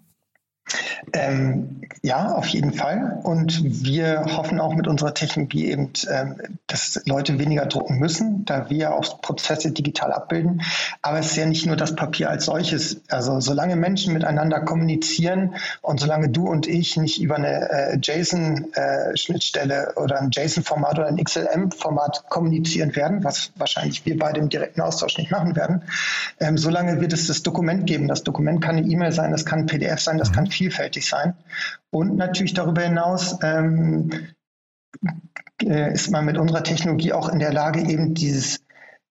Ähm, 1.13 1.83
ja, 2.03 2.33
auf 2.35 2.47
jeden 2.49 2.73
Fall. 2.73 3.21
Und 3.23 3.85
wir 3.85 4.25
hoffen 4.37 4.61
auch 4.61 4.75
mit 4.75 4.87
unserer 4.87 5.15
Technologie 5.15 5.71
eben, 5.71 5.91
ähm, 6.11 6.37
dass 6.67 7.01
Leute 7.07 7.39
weniger 7.39 7.67
drucken 7.67 7.99
müssen, 7.99 8.45
da 8.45 8.71
wir 8.71 8.95
auch 8.95 9.21
Prozesse 9.21 9.73
digital 9.73 10.13
abbilden. 10.13 10.63
Aber 11.03 11.19
es 11.19 11.27
ist 11.27 11.37
ja 11.37 11.47
nicht 11.47 11.67
nur 11.67 11.77
das 11.77 11.97
Papier 11.97 12.31
als 12.31 12.45
solches. 12.45 13.01
Also 13.09 13.41
solange 13.41 13.77
Menschen 13.77 14.13
miteinander 14.13 14.61
kommunizieren 14.61 15.55
und 15.83 16.01
solange 16.01 16.29
du 16.29 16.49
und 16.49 16.67
ich 16.67 16.97
nicht 16.97 17.21
über 17.21 17.37
eine 17.37 17.71
äh, 17.71 17.99
JSON-Schnittstelle 18.01 19.95
äh, 19.97 20.01
oder 20.01 20.21
ein 20.21 20.31
JSON-Format 20.31 20.99
oder 20.99 21.09
ein 21.09 21.23
XLM-Format 21.23 22.25
kommunizieren 22.29 22.95
werden, 22.97 23.25
was 23.25 23.51
wahrscheinlich 23.57 24.05
wir 24.05 24.19
beide 24.19 24.41
im 24.41 24.49
direkten 24.49 24.81
Austausch 24.81 25.19
nicht 25.19 25.31
machen 25.31 25.57
werden, 25.57 25.83
ähm, 26.41 26.59
solange 26.59 27.01
wird 27.01 27.13
es 27.13 27.27
das 27.27 27.43
Dokument 27.43 27.87
geben. 27.87 28.09
Das 28.09 28.23
Dokument 28.23 28.63
kann 28.63 28.77
eine 28.77 28.87
E-Mail 28.87 29.13
sein, 29.13 29.33
das 29.33 29.45
kann 29.45 29.61
ein 29.61 29.67
PDF 29.67 30.01
sein, 30.01 30.19
das 30.19 30.33
kann 30.33 30.47
vielfältig 30.59 31.07
sein. 31.07 31.35
Und 31.91 32.17
natürlich 32.17 32.55
darüber 32.55 32.83
hinaus 32.83 33.39
ähm, 33.43 34.11
äh, 35.63 35.93
ist 35.93 36.11
man 36.11 36.25
mit 36.25 36.37
unserer 36.37 36.63
Technologie 36.63 37.13
auch 37.13 37.29
in 37.29 37.39
der 37.39 37.53
Lage, 37.53 37.81
eben 37.81 38.15
dieses 38.15 38.61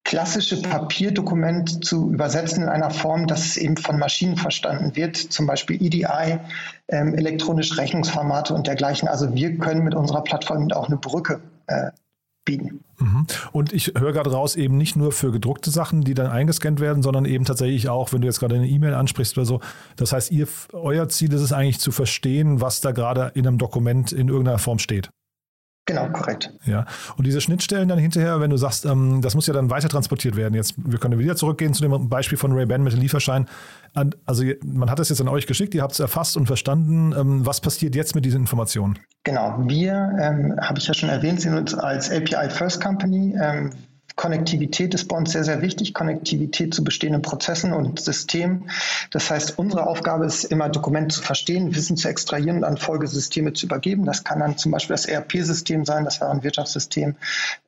klassische 0.04 0.62
Papierdokument 0.62 1.84
zu 1.84 2.12
übersetzen 2.12 2.64
in 2.64 2.70
einer 2.70 2.92
Form, 2.92 3.28
dass 3.28 3.46
es 3.46 3.58
eben 3.58 3.76
von 3.76 4.00
Maschinen 4.00 4.38
verstanden 4.38 4.96
wird, 4.96 5.18
zum 5.18 5.48
Beispiel 5.48 5.82
EDI, 5.84 6.40
ähm, 6.88 7.14
elektronische 7.14 7.78
Rechnungsformate 7.78 8.54
und 8.54 8.68
dergleichen. 8.68 9.10
Also 9.10 9.34
wir 9.34 9.58
können 9.58 9.84
mit 9.84 9.96
unserer 9.96 10.24
Plattform 10.24 10.72
auch 10.72 10.88
eine 10.88 10.98
Brücke 10.98 11.42
äh, 11.68 11.92
bieten. 12.48 12.84
Mhm. 13.00 13.28
Und 13.52 13.74
ich 13.74 13.94
höre 13.96 14.14
gerade 14.14 14.32
raus, 14.32 14.56
eben 14.56 14.78
nicht 14.78 14.96
nur 14.96 15.12
für 15.12 15.32
gedruckte 15.32 15.70
Sachen, 15.70 16.02
die 16.02 16.16
dann 16.16 16.28
eingescannt 16.28 16.80
werden, 16.80 17.04
sondern 17.04 17.26
eben 17.26 17.46
tatsächlich 17.46 17.90
auch, 17.90 18.12
wenn 18.12 18.22
du 18.22 18.28
jetzt 18.28 18.40
gerade 18.40 18.56
eine 18.56 18.68
E-Mail 18.68 18.96
ansprichst 18.96 19.38
oder 19.38 19.46
so. 19.46 19.62
Das 19.98 20.14
heißt, 20.14 20.32
ihr, 20.32 20.48
euer 20.74 21.08
Ziel 21.10 21.32
ist 21.34 21.42
es 21.42 21.54
eigentlich 21.54 21.80
zu 21.80 21.92
verstehen, 21.92 22.60
was 22.62 22.82
da 22.82 22.92
gerade 22.92 23.32
in 23.36 23.46
einem 23.46 23.60
Dokument 23.60 24.12
in 24.12 24.30
irgendeiner 24.30 24.58
Form 24.58 24.80
steht. 24.80 25.10
Genau, 25.88 26.10
korrekt. 26.10 26.52
Ja. 26.66 26.86
Und 27.16 27.26
diese 27.26 27.40
Schnittstellen 27.40 27.88
dann 27.88 27.98
hinterher, 27.98 28.42
wenn 28.42 28.50
du 28.50 28.58
sagst, 28.58 28.86
ähm, 28.86 29.22
das 29.22 29.36
muss 29.36 29.48
ja 29.48 29.54
dann 29.54 29.70
weiter 29.70 29.88
transportiert 29.88 30.36
werden. 30.36 30.54
Jetzt, 30.54 30.74
wir 30.78 31.00
können 31.00 31.18
wieder 31.18 31.38
zurückgehen 31.38 31.74
zu 31.74 31.82
dem 31.82 32.10
Beispiel 32.10 32.38
von 32.38 32.52
Ray-Ban 32.52 32.84
mit 32.84 32.92
dem 32.92 33.00
Lieferschein. 33.00 33.48
Also 34.26 34.44
man 34.66 34.92
hat 34.92 35.00
es 35.00 35.08
jetzt 35.08 35.22
an 35.22 35.30
euch 35.30 35.48
geschickt, 35.48 35.74
ihr 35.74 35.82
habt 35.82 35.94
es 35.94 36.02
erfasst 36.02 36.36
und 36.36 36.46
verstanden. 36.46 37.16
Ähm, 37.18 37.46
was 37.46 37.62
passiert 37.62 37.96
jetzt 37.96 38.16
mit 38.16 38.26
diesen 38.26 38.42
Informationen? 38.42 39.00
Genau, 39.24 39.64
wir, 39.66 40.12
ähm, 40.20 40.56
habe 40.62 40.78
ich 40.78 40.88
ja 40.88 40.94
schon 40.94 41.08
erwähnt, 41.08 41.40
sind 41.40 41.56
uns 41.56 41.74
als 41.74 42.12
API 42.12 42.50
First 42.50 42.84
Company. 42.84 43.34
Konnektivität 44.18 44.96
ist 44.96 45.08
bei 45.08 45.16
uns 45.16 45.32
sehr, 45.32 45.44
sehr 45.44 45.62
wichtig. 45.62 45.94
Konnektivität 45.94 46.74
zu 46.74 46.84
bestehenden 46.84 47.22
Prozessen 47.22 47.72
und 47.72 48.00
Systemen. 48.00 48.72
Das 49.12 49.30
heißt, 49.30 49.60
unsere 49.60 49.86
Aufgabe 49.86 50.26
ist 50.26 50.44
immer, 50.46 50.70
Dokumente 50.70 51.16
zu 51.16 51.22
verstehen, 51.22 51.76
Wissen 51.76 51.98
zu 51.98 52.10
extrahieren 52.10 52.58
und 52.58 52.64
an 52.64 52.78
Folgesysteme 52.78 53.54
zu 53.54 53.68
übergeben. 53.68 54.06
Das 54.06 54.24
kann 54.24 54.40
dann 54.40 54.58
zum 54.58 54.72
Beispiel 54.72 54.96
das 54.96 55.06
ERP-System 55.06 55.86
sein, 55.86 56.04
das 56.04 56.20
wäre 56.20 56.32
ein 56.32 56.44
Wirtschaftssystem, 56.44 57.16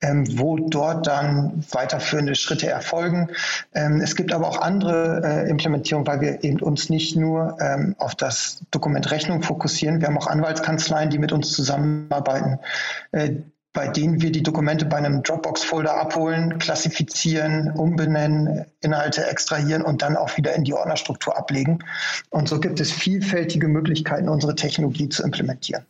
ähm, 0.02 0.40
wo 0.40 0.58
dort 0.58 1.06
dann 1.06 1.64
weiterführende 1.70 2.34
Schritte 2.34 2.68
erfolgen. 2.68 3.30
Ähm, 3.76 4.02
es 4.02 4.16
gibt 4.16 4.34
aber 4.34 4.48
auch 4.48 4.60
andere 4.60 5.22
äh, 5.24 5.50
Implementierungen, 5.52 6.08
weil 6.08 6.20
wir 6.20 6.44
eben 6.44 6.60
uns 6.62 6.90
nicht 6.90 7.16
nur 7.16 7.58
ähm, 7.62 7.94
auf 8.00 8.16
das 8.16 8.62
Dokument 8.72 9.12
Rechnung 9.12 9.44
fokussieren. 9.44 10.02
Wir 10.02 10.08
haben 10.08 10.18
auch 10.18 10.28
Anwaltskanzleien, 10.28 11.12
die 11.12 11.20
mit 11.20 11.32
uns 11.32 11.52
zusammenarbeiten, 11.52 12.58
äh, 13.12 13.36
bei 13.74 13.88
denen 13.88 14.22
wir 14.22 14.32
die 14.32 14.44
Dokumente 14.44 14.86
bei 14.86 14.98
einem 14.98 15.22
Dropbox-Folder 15.22 16.00
abholen, 16.00 16.58
klassifizieren, 16.58 17.72
umbenennen, 17.72 18.66
Inhalte 18.82 19.28
extrahieren 19.28 19.84
und 19.84 20.02
dann 20.02 20.18
auch 20.18 20.38
wieder 20.38 20.56
in 20.56 20.64
die 20.64 20.74
Ordnerstruktur 20.74 21.38
ablegen. 21.38 21.80
Und 22.30 22.50
so 22.50 22.60
gibt 22.60 22.80
es 22.80 22.92
vielfältige 22.92 23.68
Möglichkeiten, 23.68 24.28
unsere 24.28 24.56
Technologie 24.56 25.10
zu 25.10 25.24
implementieren. 25.24 25.86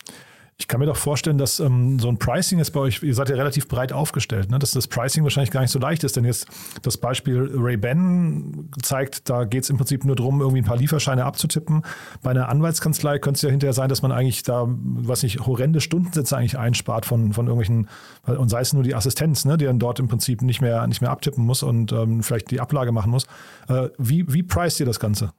Ich 0.61 0.67
kann 0.67 0.81
mir 0.81 0.87
doch 0.87 0.97
vorstellen, 0.97 1.37
dass 1.37 1.61
ähm, 1.61 1.99
so 1.99 2.09
ein 2.09 2.19
Pricing 2.19 2.59
ist 2.59 2.71
bei 2.71 2.81
euch, 2.81 3.01
ihr 3.01 3.15
seid 3.15 3.29
ja 3.29 3.35
relativ 3.37 3.69
breit 3.69 3.93
aufgestellt, 3.93 4.51
ne? 4.51 4.59
dass 4.59 4.71
das 4.71 4.87
Pricing 4.87 5.23
wahrscheinlich 5.23 5.51
gar 5.51 5.61
nicht 5.61 5.71
so 5.71 5.79
leicht 5.79 6.03
ist, 6.03 6.17
denn 6.17 6.25
jetzt 6.25 6.47
das 6.81 6.97
Beispiel 6.97 7.49
Ray-Ban 7.55 8.69
zeigt, 8.81 9.29
da 9.29 9.45
geht 9.45 9.63
es 9.63 9.69
im 9.69 9.77
Prinzip 9.77 10.03
nur 10.03 10.17
darum, 10.17 10.41
irgendwie 10.41 10.61
ein 10.61 10.65
paar 10.65 10.75
Lieferscheine 10.75 11.23
abzutippen. 11.23 11.83
Bei 12.21 12.31
einer 12.31 12.49
Anwaltskanzlei 12.49 13.19
könnte 13.19 13.37
es 13.37 13.41
ja 13.43 13.49
hinterher 13.49 13.73
sein, 13.73 13.87
dass 13.87 14.01
man 14.01 14.11
eigentlich 14.11 14.43
da, 14.43 14.65
was 14.67 15.23
nicht, 15.23 15.39
horrende 15.45 15.79
Stundensätze 15.79 16.35
eigentlich 16.35 16.57
einspart 16.57 17.05
von, 17.05 17.31
von 17.31 17.47
irgendwelchen, 17.47 17.87
und 18.25 18.49
sei 18.49 18.59
es 18.59 18.73
nur 18.73 18.83
die 18.83 18.95
Assistenz, 18.95 19.45
ne, 19.45 19.57
die 19.57 19.63
dann 19.63 19.79
dort 19.79 19.99
im 19.99 20.09
Prinzip 20.09 20.41
nicht 20.41 20.59
mehr, 20.59 20.85
nicht 20.87 20.99
mehr 20.99 21.11
abtippen 21.11 21.45
muss 21.45 21.63
und 21.63 21.93
ähm, 21.93 22.21
vielleicht 22.21 22.51
die 22.51 22.59
Ablage 22.59 22.91
machen 22.91 23.11
muss. 23.11 23.27
Äh, 23.69 23.89
wie, 23.97 24.25
wie 24.33 24.43
preist 24.43 24.81
ihr 24.81 24.85
das 24.85 24.99
Ganze? 24.99 25.31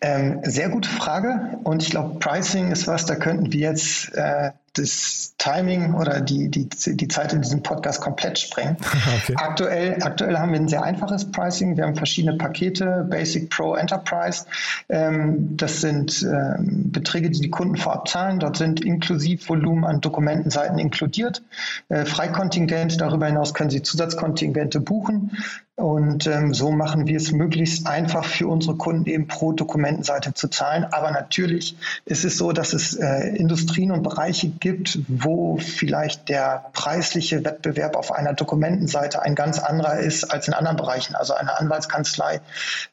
Ähm, 0.00 0.40
sehr 0.44 0.70
gute 0.70 0.88
Frage. 0.88 1.58
Und 1.62 1.82
ich 1.82 1.90
glaube, 1.90 2.18
Pricing 2.18 2.70
ist 2.70 2.86
was, 2.86 3.06
da 3.06 3.16
könnten 3.16 3.52
wir 3.52 3.60
jetzt 3.60 4.14
äh, 4.14 4.52
das 4.74 5.34
Timing 5.38 5.94
oder 5.94 6.20
die, 6.20 6.48
die, 6.48 6.68
die 6.68 7.08
Zeit 7.08 7.32
in 7.32 7.42
diesem 7.42 7.62
Podcast 7.62 8.00
komplett 8.00 8.38
sprengen. 8.38 8.76
Okay. 9.22 9.34
Aktuell, 9.36 10.02
aktuell 10.02 10.38
haben 10.38 10.52
wir 10.52 10.60
ein 10.60 10.68
sehr 10.68 10.82
einfaches 10.82 11.30
Pricing. 11.30 11.76
Wir 11.76 11.84
haben 11.84 11.96
verschiedene 11.96 12.36
Pakete, 12.36 13.06
Basic 13.08 13.50
Pro 13.50 13.74
Enterprise. 13.74 14.44
Ähm, 14.88 15.56
das 15.56 15.80
sind 15.80 16.22
ähm, 16.22 16.90
Beträge, 16.92 17.30
die 17.30 17.40
die 17.40 17.50
Kunden 17.50 17.76
vorab 17.76 18.08
zahlen. 18.08 18.38
Dort 18.38 18.56
sind 18.56 18.84
inklusiv 18.84 19.48
Volumen 19.48 19.84
an 19.84 20.00
Dokumentenseiten 20.00 20.78
inkludiert. 20.78 21.42
Äh, 21.88 22.04
Freikontingent, 22.04 23.00
darüber 23.00 23.26
hinaus 23.26 23.52
können 23.52 23.70
Sie 23.70 23.82
Zusatzkontingente 23.82 24.80
buchen. 24.80 25.32
Und 25.80 26.26
ähm, 26.26 26.52
so 26.52 26.70
machen 26.70 27.06
wir 27.06 27.16
es 27.16 27.32
möglichst 27.32 27.86
einfach 27.86 28.26
für 28.26 28.46
unsere 28.48 28.76
Kunden 28.76 29.06
eben 29.06 29.28
pro 29.28 29.52
Dokumentenseite 29.52 30.34
zu 30.34 30.48
zahlen. 30.48 30.84
Aber 30.84 31.10
natürlich 31.10 31.74
ist 32.04 32.24
es 32.24 32.36
so, 32.36 32.52
dass 32.52 32.74
es 32.74 32.94
äh, 32.94 33.34
Industrien 33.34 33.90
und 33.90 34.02
Bereiche 34.02 34.50
gibt, 34.60 34.98
wo 35.08 35.56
vielleicht 35.56 36.28
der 36.28 36.66
preisliche 36.72 37.44
Wettbewerb 37.44 37.96
auf 37.96 38.12
einer 38.12 38.34
Dokumentenseite 38.34 39.22
ein 39.22 39.34
ganz 39.34 39.58
anderer 39.58 39.98
ist 39.98 40.24
als 40.24 40.48
in 40.48 40.54
anderen 40.54 40.76
Bereichen. 40.76 41.14
Also 41.14 41.34
eine 41.34 41.58
Anwaltskanzlei 41.58 42.40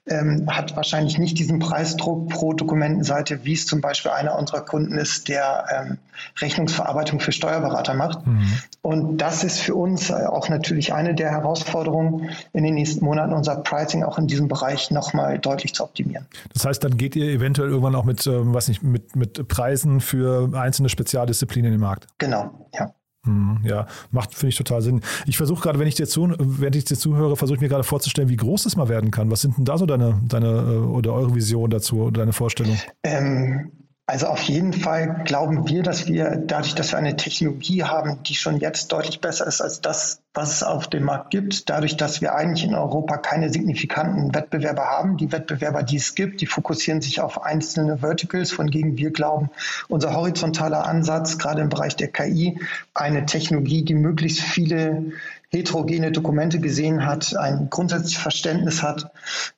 ähm, 0.08 0.48
hat 0.48 0.76
wahrscheinlich 0.76 1.18
nicht 1.18 1.38
diesen 1.38 1.60
Preisdruck 1.60 2.30
pro 2.30 2.54
Dokumentenseite, 2.54 3.44
wie 3.44 3.54
es 3.54 3.66
zum 3.66 3.82
Beispiel 3.82 4.12
einer 4.12 4.38
unserer 4.38 4.62
Kunden 4.62 4.98
ist, 4.98 5.28
der 5.28 5.66
ähm, 5.72 5.98
Rechnungsverarbeitung 6.40 7.20
für 7.20 7.32
Steuerberater 7.32 7.94
macht. 7.94 8.26
Mhm. 8.26 8.48
Und 8.82 9.18
das 9.18 9.44
ist 9.44 9.60
für 9.60 9.76
uns 9.76 10.12
auch 10.12 10.50
natürlich 10.50 10.94
eine 10.94 11.14
der 11.14 11.32
Herausforderungen 11.32 12.30
in 12.54 12.64
den 12.64 12.74
nächsten 12.74 13.04
Monaten, 13.04 13.34
unser 13.34 13.58
Pricing 13.58 14.04
auch 14.04 14.18
in 14.18 14.28
diesem 14.28 14.48
Bereich 14.48 14.92
nochmal 14.92 15.40
deutlich 15.40 15.74
zu 15.74 15.84
optimieren. 15.84 16.26
Das 16.54 16.66
heißt, 16.66 16.84
dann 16.84 16.98
geht 16.98 17.16
ihr 17.16 17.30
eventuell 17.32 17.70
irgendwann 17.70 17.96
auch 17.96 18.06
mit, 18.06 18.26
ähm, 18.28 18.54
was 18.54 18.68
nicht, 18.68 18.84
mit, 18.84 19.16
mit 19.16 19.48
Preisen 19.48 20.02
für 20.02 20.50
einzelne 20.58 20.90
Spezialdisziplinen 20.90 21.57
Disziplin 21.58 21.66
in 21.66 21.72
den 21.72 21.82
Markt. 21.82 22.08
Genau, 22.18 22.70
ja. 22.74 22.94
Hm, 23.26 23.60
ja, 23.64 23.88
macht, 24.12 24.34
finde 24.34 24.50
ich, 24.50 24.56
total 24.56 24.82
Sinn. 24.82 25.02
Ich 25.26 25.38
versuche 25.38 25.62
gerade, 25.62 25.80
wenn 25.80 25.88
ich 25.88 25.96
dir 25.96 26.08
zu, 26.08 26.34
wenn 26.38 26.74
ich 26.74 26.86
dir 26.86 26.96
zuhöre, 26.96 27.36
versuche 27.36 27.56
ich 27.56 27.62
mir 27.62 27.68
gerade 27.68 27.84
vorzustellen, 27.84 28.30
wie 28.30 28.38
groß 28.38 28.64
das 28.64 28.76
mal 28.76 28.90
werden 28.90 29.12
kann. 29.12 29.30
Was 29.32 29.42
sind 29.42 29.58
denn 29.58 29.66
da 29.66 29.78
so 29.78 29.86
deine, 29.86 30.22
deine 30.26 30.48
äh, 30.48 30.78
oder 30.78 31.14
eure 31.14 31.36
Vision 31.36 31.70
dazu 31.70 32.04
oder 32.04 32.22
deine 32.22 32.34
Vorstellung? 32.34 32.78
Ähm, 33.04 33.72
also 34.10 34.28
auf 34.28 34.40
jeden 34.44 34.72
Fall 34.72 35.24
glauben 35.26 35.68
wir, 35.68 35.84
dass 35.84 36.08
wir 36.08 36.42
dadurch, 36.48 36.76
dass 36.76 36.94
wir 36.94 36.98
eine 36.98 37.18
Technologie 37.18 37.84
haben, 37.84 38.24
die 38.24 38.36
schon 38.36 38.58
jetzt 38.58 38.94
deutlich 38.94 39.20
besser 39.20 39.46
ist 39.46 39.60
als 39.60 39.82
das, 39.82 40.22
was 40.34 40.54
es 40.54 40.64
auf 40.64 40.88
dem 40.88 41.04
Markt 41.04 41.32
gibt, 41.32 41.70
dadurch, 41.70 41.98
dass 41.98 42.22
wir 42.22 42.34
eigentlich 42.34 42.64
in 42.64 42.74
Europa 42.74 43.18
keine 43.18 43.52
signifikanten 43.52 44.34
Wettbewerber 44.34 44.86
haben. 44.86 45.18
Die 45.18 45.34
Wettbewerber, 45.34 45.84
die 45.84 45.98
es 45.98 46.16
gibt, 46.16 46.40
die 46.40 46.46
fokussieren 46.46 47.02
sich 47.02 47.20
auf 47.20 47.44
einzelne 47.44 47.98
Verticals, 47.98 48.50
von 48.50 48.68
denen 48.68 48.98
wir 48.98 49.12
glauben, 49.12 49.50
unser 49.90 50.16
horizontaler 50.16 50.86
Ansatz, 50.86 51.38
gerade 51.38 51.62
im 51.62 51.68
Bereich 51.68 51.98
der 51.98 52.08
KI, 52.08 52.62
eine 52.94 53.26
Technologie, 53.26 53.84
die 53.84 53.94
möglichst 53.94 54.40
viele 54.40 55.12
heterogene 55.50 56.14
Dokumente 56.14 56.60
gesehen 56.60 57.06
hat, 57.06 57.36
ein 57.36 57.70
grundsätzliches 57.70 58.22
Verständnis 58.22 58.84
hat, 58.84 59.12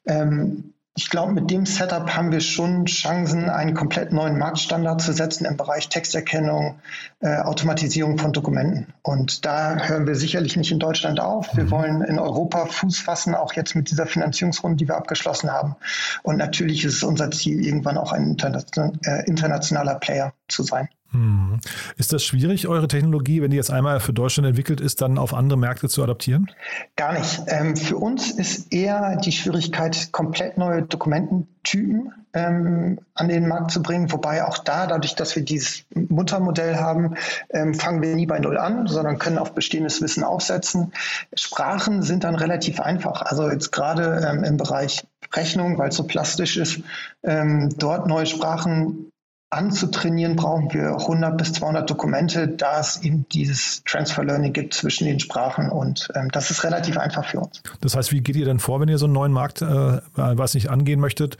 ähm, 0.07 0.73
ich 0.99 1.09
glaube, 1.09 1.31
mit 1.31 1.49
dem 1.49 1.65
Setup 1.65 2.13
haben 2.13 2.33
wir 2.33 2.41
schon 2.41 2.83
Chancen, 2.83 3.49
einen 3.49 3.73
komplett 3.73 4.11
neuen 4.11 4.37
Marktstandard 4.37 5.01
zu 5.01 5.13
setzen 5.13 5.45
im 5.45 5.55
Bereich 5.55 5.87
Texterkennung, 5.87 6.81
äh, 7.21 7.37
Automatisierung 7.37 8.17
von 8.17 8.33
Dokumenten. 8.33 8.93
Und 9.01 9.45
da 9.45 9.77
hören 9.77 10.07
wir 10.07 10.15
sicherlich 10.15 10.57
nicht 10.57 10.73
in 10.73 10.79
Deutschland 10.79 11.21
auf. 11.21 11.55
Wir 11.55 11.63
mhm. 11.63 11.71
wollen 11.71 12.01
in 12.01 12.19
Europa 12.19 12.65
Fuß 12.65 12.99
fassen, 12.99 13.33
auch 13.33 13.53
jetzt 13.53 13.75
mit 13.75 13.89
dieser 13.89 14.07
Finanzierungsrunde, 14.07 14.75
die 14.75 14.89
wir 14.89 14.97
abgeschlossen 14.97 15.49
haben. 15.49 15.77
Und 16.21 16.35
natürlich 16.35 16.83
ist 16.83 16.95
es 16.95 17.03
unser 17.03 17.31
Ziel, 17.31 17.65
irgendwann 17.65 17.97
auch 17.97 18.11
ein 18.11 18.35
äh, 18.37 19.25
internationaler 19.25 19.95
Player 19.95 20.33
zu 20.49 20.63
sein. 20.63 20.89
Hm. 21.11 21.59
Ist 21.97 22.13
das 22.13 22.23
schwierig, 22.23 22.67
eure 22.67 22.87
Technologie, 22.87 23.41
wenn 23.41 23.49
die 23.49 23.57
jetzt 23.57 23.71
einmal 23.71 23.99
für 23.99 24.13
Deutschland 24.13 24.47
entwickelt 24.47 24.79
ist, 24.79 25.01
dann 25.01 25.17
auf 25.17 25.33
andere 25.33 25.57
Märkte 25.57 25.89
zu 25.89 26.03
adaptieren? 26.03 26.51
Gar 26.95 27.13
nicht. 27.13 27.41
Ähm, 27.47 27.75
für 27.75 27.97
uns 27.97 28.29
ist 28.29 28.71
eher 28.71 29.15
die 29.17 29.31
Schwierigkeit, 29.31 30.11
komplett 30.11 30.59
neue 30.59 30.83
Dokumententypen 30.83 32.13
ähm, 32.33 32.99
an 33.15 33.27
den 33.27 33.47
Markt 33.47 33.71
zu 33.71 33.81
bringen. 33.81 34.11
Wobei 34.11 34.45
auch 34.45 34.59
da, 34.59 34.85
dadurch, 34.85 35.15
dass 35.15 35.35
wir 35.35 35.43
dieses 35.43 35.83
Muttermodell 35.95 36.75
haben, 36.75 37.15
ähm, 37.49 37.73
fangen 37.73 38.03
wir 38.03 38.15
nie 38.15 38.27
bei 38.27 38.37
Null 38.37 38.59
an, 38.59 38.85
sondern 38.85 39.17
können 39.17 39.39
auf 39.39 39.55
bestehendes 39.55 40.03
Wissen 40.03 40.23
aufsetzen. 40.23 40.93
Sprachen 41.33 42.03
sind 42.03 42.23
dann 42.23 42.35
relativ 42.35 42.79
einfach. 42.79 43.23
Also 43.23 43.49
jetzt 43.49 43.71
gerade 43.71 44.43
im 44.45 44.57
Bereich 44.57 45.07
Rechnung, 45.33 45.77
weil 45.77 45.89
es 45.89 45.95
so 45.95 46.03
plastisch 46.05 46.57
ist, 46.57 46.79
dort 47.21 48.07
neue 48.07 48.25
Sprachen 48.25 49.08
anzutrainieren, 49.49 50.35
brauchen 50.35 50.71
wir 50.73 50.91
100 50.91 51.37
bis 51.37 51.53
200 51.53 51.89
Dokumente, 51.89 52.47
da 52.47 52.79
es 52.79 53.01
eben 53.01 53.27
dieses 53.29 53.83
Transfer 53.83 54.23
Learning 54.23 54.53
gibt 54.53 54.73
zwischen 54.73 55.05
den 55.05 55.19
Sprachen 55.19 55.69
und 55.69 56.07
ähm, 56.15 56.29
das 56.31 56.51
ist 56.51 56.63
relativ 56.63 56.97
einfach 56.97 57.25
für 57.25 57.39
uns. 57.39 57.61
Das 57.81 57.95
heißt, 57.95 58.11
wie 58.11 58.21
geht 58.21 58.35
ihr 58.35 58.45
denn 58.45 58.59
vor, 58.59 58.79
wenn 58.79 58.89
ihr 58.89 58.97
so 58.97 59.05
einen 59.05 59.13
neuen 59.13 59.31
Markt, 59.31 59.61
äh, 59.61 60.01
was 60.15 60.53
nicht 60.53 60.69
angehen 60.69 60.99
möchtet? 60.99 61.37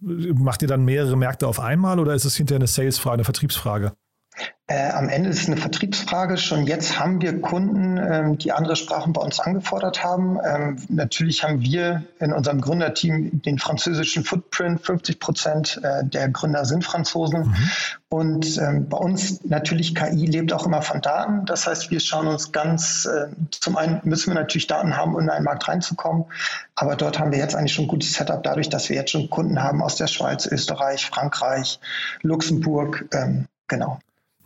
Macht 0.00 0.62
ihr 0.62 0.68
dann 0.68 0.84
mehrere 0.86 1.16
Märkte 1.16 1.46
auf 1.46 1.60
einmal 1.60 1.98
oder 1.98 2.14
ist 2.14 2.24
es 2.24 2.34
hinterher 2.34 2.60
eine 2.60 2.66
Sales-Frage, 2.66 3.14
eine 3.14 3.24
Vertriebsfrage? 3.24 3.92
Äh, 4.70 4.92
am 4.92 5.08
Ende 5.08 5.30
ist 5.30 5.40
es 5.42 5.46
eine 5.48 5.56
Vertriebsfrage. 5.56 6.38
Schon 6.38 6.64
jetzt 6.64 7.00
haben 7.00 7.20
wir 7.20 7.40
Kunden, 7.40 7.96
ähm, 7.96 8.38
die 8.38 8.52
andere 8.52 8.76
Sprachen 8.76 9.12
bei 9.12 9.20
uns 9.20 9.40
angefordert 9.40 10.04
haben. 10.04 10.38
Ähm, 10.46 10.76
natürlich 10.88 11.42
haben 11.42 11.60
wir 11.60 12.04
in 12.20 12.32
unserem 12.32 12.60
Gründerteam 12.60 13.42
den 13.42 13.58
französischen 13.58 14.22
Footprint. 14.22 14.80
50 14.86 15.18
Prozent 15.18 15.80
äh, 15.82 16.04
der 16.04 16.28
Gründer 16.28 16.64
sind 16.64 16.84
Franzosen. 16.84 17.48
Mhm. 17.48 17.70
Und 18.10 18.58
ähm, 18.58 18.88
bei 18.88 18.96
uns 18.96 19.44
natürlich 19.44 19.96
KI 19.96 20.26
lebt 20.26 20.52
auch 20.52 20.66
immer 20.66 20.82
von 20.82 21.00
Daten. 21.00 21.46
Das 21.46 21.66
heißt, 21.66 21.90
wir 21.90 21.98
schauen 21.98 22.28
uns 22.28 22.52
ganz, 22.52 23.06
äh, 23.06 23.26
zum 23.50 23.76
einen 23.76 24.00
müssen 24.04 24.32
wir 24.32 24.40
natürlich 24.40 24.68
Daten 24.68 24.96
haben, 24.96 25.16
um 25.16 25.22
in 25.22 25.30
einen 25.30 25.46
Markt 25.46 25.66
reinzukommen. 25.66 26.26
Aber 26.76 26.94
dort 26.94 27.18
haben 27.18 27.32
wir 27.32 27.38
jetzt 27.40 27.56
eigentlich 27.56 27.74
schon 27.74 27.86
ein 27.86 27.88
gutes 27.88 28.12
Setup 28.12 28.40
dadurch, 28.44 28.68
dass 28.68 28.88
wir 28.88 28.94
jetzt 28.94 29.10
schon 29.10 29.30
Kunden 29.30 29.60
haben 29.64 29.82
aus 29.82 29.96
der 29.96 30.06
Schweiz, 30.06 30.46
Österreich, 30.46 31.06
Frankreich, 31.06 31.80
Luxemburg. 32.22 33.08
Ähm, 33.12 33.46
genau. 33.66 33.98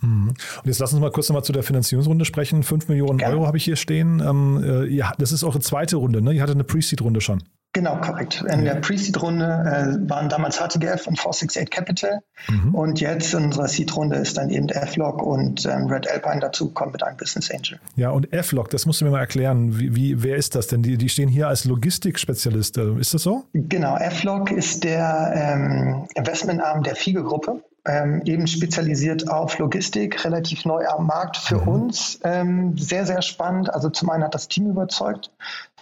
Mhm. 0.05 0.29
Und 0.29 0.67
jetzt 0.67 0.79
lass 0.79 0.93
uns 0.93 1.01
mal 1.01 1.11
kurz 1.11 1.29
nochmal 1.29 1.45
zu 1.45 1.53
der 1.53 1.63
Finanzierungsrunde 1.63 2.25
sprechen. 2.25 2.63
5 2.63 2.89
Millionen 2.89 3.19
Gerne. 3.19 3.35
Euro 3.35 3.47
habe 3.47 3.57
ich 3.57 3.65
hier 3.65 3.77
stehen. 3.77 4.21
Ähm, 4.21 4.63
äh, 4.63 4.87
ja, 4.87 5.13
das 5.19 5.33
ist 5.33 5.45
eure 5.45 5.61
zweite 5.61 5.97
Runde, 5.97 6.23
ne? 6.23 6.33
Ihr 6.33 6.43
hattet 6.43 6.57
eine 6.57 6.65
Pre-Seed-Runde 6.65 7.21
schon. 7.21 7.43
Genau, 7.75 7.97
korrekt. 7.97 8.45
In 8.49 8.65
der 8.65 8.77
Pre-Seed-Runde 8.77 9.45
äh, 9.45 10.09
waren 10.09 10.29
damals 10.29 10.59
HTGF 10.59 11.09
und 11.09 11.19
468 11.19 11.71
Capital. 11.71 12.21
Mhm. 12.49 12.73
Und 12.73 13.01
jetzt 13.01 13.35
in 13.35 13.47
unserer 13.47 13.67
Seed-Runde 13.67 14.17
ist 14.17 14.37
dann 14.37 14.49
eben 14.49 14.69
F-Log 14.69 15.21
und 15.21 15.67
ähm, 15.67 15.87
Red 15.89 16.09
Alpine 16.09 16.39
dazu 16.39 16.71
kommt 16.71 16.93
mit 16.93 17.03
einem 17.03 17.17
Business 17.17 17.51
Angel. 17.51 17.81
Ja, 17.97 18.11
und 18.11 18.33
F-Log, 18.33 18.71
das 18.71 18.87
musst 18.87 19.01
du 19.01 19.07
mir 19.07 19.11
mal 19.11 19.19
erklären. 19.19 19.77
Wie, 19.77 19.97
wie, 19.97 20.23
wer 20.23 20.37
ist 20.37 20.55
das 20.55 20.69
denn? 20.69 20.85
Die, 20.85 20.97
die 20.97 21.09
stehen 21.09 21.29
hier 21.29 21.49
als 21.49 21.65
Logistikspezialist. 21.65 22.79
Ist 22.79 23.13
das 23.13 23.23
so? 23.25 23.45
Genau, 23.53 23.97
F-Log 23.97 24.53
ist 24.53 24.85
der 24.85 25.33
ähm, 25.35 26.07
Investmentarm 26.15 26.85
der 26.85 26.95
FIGE-Gruppe 26.95 27.61
ähm, 27.87 28.23
eben 28.25 28.47
spezialisiert 28.47 29.29
auf 29.29 29.59
Logistik, 29.59 30.25
relativ 30.25 30.65
neu 30.65 30.87
am 30.87 31.07
Markt 31.07 31.37
für 31.37 31.61
mhm. 31.61 31.69
uns. 31.69 32.21
Ähm, 32.23 32.79
sehr, 32.79 33.05
sehr 33.05 33.21
spannend. 33.21 33.73
Also 33.75 33.91
zum 33.91 34.11
einen 34.11 34.23
hat 34.23 34.35
das 34.35 34.49
Team 34.49 34.71
überzeugt 34.71 35.31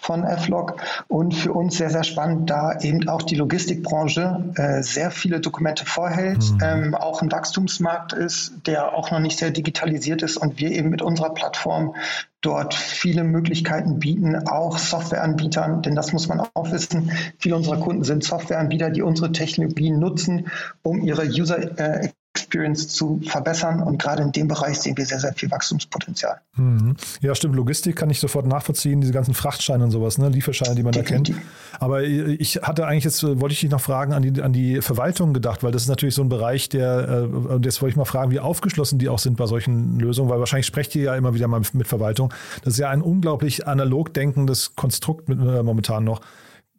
von 0.02 0.24
F-Log 0.24 0.76
und 1.06 1.32
für 1.32 1.52
uns 1.52 1.76
sehr, 1.76 1.88
sehr 1.88 2.02
spannend, 2.02 2.50
da 2.50 2.78
eben 2.80 3.08
auch 3.08 3.22
die 3.22 3.36
Logistikbranche 3.36 4.52
äh, 4.56 4.82
sehr 4.82 5.12
viele 5.12 5.40
Dokumente 5.40 5.86
vorhält, 5.86 6.42
mhm. 6.50 6.60
ähm, 6.62 6.94
auch 6.94 7.22
ein 7.22 7.30
Wachstumsmarkt 7.30 8.12
ist, 8.12 8.52
der 8.66 8.94
auch 8.94 9.12
noch 9.12 9.20
nicht 9.20 9.38
sehr 9.38 9.52
digitalisiert 9.52 10.22
ist 10.22 10.36
und 10.36 10.58
wir 10.58 10.72
eben 10.72 10.90
mit 10.90 11.02
unserer 11.02 11.32
Plattform 11.32 11.94
dort 12.40 12.74
viele 12.74 13.22
Möglichkeiten 13.22 14.00
bieten, 14.00 14.48
auch 14.48 14.76
Softwareanbietern, 14.76 15.82
denn 15.82 15.94
das 15.94 16.12
muss 16.12 16.26
man 16.26 16.40
auch 16.40 16.72
wissen. 16.72 17.12
Viele 17.38 17.54
unserer 17.54 17.78
Kunden 17.78 18.02
sind 18.02 18.24
Softwareanbieter, 18.24 18.90
die 18.90 19.02
unsere 19.02 19.30
Technologien 19.30 20.00
nutzen, 20.00 20.48
um 20.82 21.00
ihre 21.02 21.24
User 21.26 21.78
äh, 21.78 22.08
Experience 22.52 22.88
zu 22.88 23.20
verbessern. 23.26 23.82
Und 23.82 23.98
gerade 24.00 24.22
in 24.22 24.32
dem 24.32 24.48
Bereich 24.48 24.78
sehen 24.78 24.96
wir 24.96 25.06
sehr, 25.06 25.20
sehr 25.20 25.32
viel 25.32 25.50
Wachstumspotenzial. 25.50 26.38
Mhm. 26.56 26.96
Ja, 27.20 27.34
stimmt. 27.34 27.56
Logistik 27.56 27.96
kann 27.96 28.10
ich 28.10 28.20
sofort 28.20 28.46
nachvollziehen, 28.46 29.00
diese 29.00 29.12
ganzen 29.12 29.32
Frachtscheine 29.32 29.84
und 29.84 29.90
sowas, 29.90 30.18
ne? 30.18 30.28
Lieferscheine, 30.28 30.74
die 30.74 30.82
man 30.82 30.92
Definitiv. 30.92 31.36
da 31.36 31.40
kennt. 31.40 31.82
Aber 31.82 32.02
ich 32.02 32.56
hatte 32.56 32.86
eigentlich 32.86 33.04
jetzt, 33.04 33.22
wollte 33.22 33.54
ich 33.54 33.60
dich 33.60 33.70
noch 33.70 33.80
fragen, 33.80 34.12
an 34.12 34.22
die, 34.22 34.42
an 34.42 34.52
die 34.52 34.82
Verwaltung 34.82 35.32
gedacht, 35.32 35.62
weil 35.62 35.72
das 35.72 35.82
ist 35.82 35.88
natürlich 35.88 36.14
so 36.14 36.22
ein 36.22 36.28
Bereich, 36.28 36.68
der, 36.68 37.08
äh, 37.08 37.22
und 37.24 37.64
jetzt 37.64 37.80
wollte 37.80 37.92
ich 37.92 37.96
mal 37.96 38.04
fragen, 38.04 38.30
wie 38.30 38.40
aufgeschlossen 38.40 38.98
die 38.98 39.08
auch 39.08 39.18
sind 39.18 39.36
bei 39.36 39.46
solchen 39.46 39.98
Lösungen, 39.98 40.28
weil 40.28 40.38
wahrscheinlich 40.38 40.66
sprecht 40.66 40.94
ihr 40.94 41.04
ja 41.04 41.16
immer 41.16 41.34
wieder 41.34 41.48
mal 41.48 41.62
mit 41.72 41.86
Verwaltung. 41.86 42.32
Das 42.64 42.74
ist 42.74 42.78
ja 42.78 42.90
ein 42.90 43.02
unglaublich 43.02 43.66
analog 43.66 44.12
denkendes 44.12 44.76
Konstrukt 44.76 45.28
mit, 45.28 45.38
äh, 45.40 45.62
momentan 45.62 46.04
noch. 46.04 46.20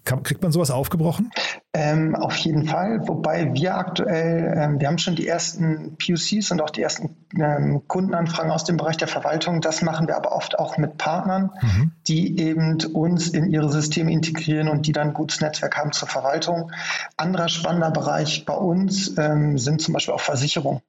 Kriegt 0.03 0.41
man 0.41 0.51
sowas 0.51 0.69
aufgebrochen? 0.69 1.31
Ähm, 1.73 2.15
auf 2.15 2.35
jeden 2.35 2.67
Fall, 2.67 3.07
wobei 3.07 3.53
wir 3.53 3.77
aktuell, 3.77 4.53
ähm, 4.57 4.79
wir 4.79 4.87
haben 4.87 4.97
schon 4.97 5.15
die 5.15 5.27
ersten 5.27 5.97
PUCs 5.97 6.51
und 6.51 6.61
auch 6.61 6.69
die 6.69 6.81
ersten 6.81 7.15
ähm, 7.39 7.83
Kundenanfragen 7.87 8.51
aus 8.51 8.65
dem 8.65 8.75
Bereich 8.75 8.97
der 8.97 9.07
Verwaltung. 9.07 9.61
Das 9.61 9.81
machen 9.81 10.07
wir 10.07 10.17
aber 10.17 10.33
oft 10.33 10.59
auch 10.59 10.77
mit 10.77 10.97
Partnern, 10.97 11.51
mhm. 11.61 11.91
die 12.07 12.37
eben 12.39 12.77
uns 12.93 13.29
in 13.29 13.49
ihre 13.49 13.71
Systeme 13.71 14.11
integrieren 14.11 14.67
und 14.67 14.87
die 14.87 14.91
dann 14.91 15.09
ein 15.09 15.13
gutes 15.13 15.39
Netzwerk 15.39 15.77
haben 15.77 15.93
zur 15.93 16.09
Verwaltung. 16.09 16.71
Anderer 17.15 17.47
spannender 17.47 17.91
Bereich 17.91 18.45
bei 18.45 18.55
uns 18.55 19.17
ähm, 19.17 19.57
sind 19.57 19.81
zum 19.81 19.93
Beispiel 19.93 20.13
auch 20.13 20.21
Versicherungen. 20.21 20.81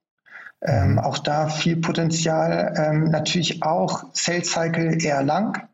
Ähm, 0.61 0.93
mhm. 0.93 0.99
auch 0.99 1.19
da 1.19 1.47
viel 1.47 1.77
Potenzial, 1.77 2.73
ähm, 2.77 3.09
natürlich 3.11 3.63
auch 3.63 4.05
Sales 4.13 4.51
Cycle 4.51 5.03
eher 5.03 5.21
lang 5.21 5.67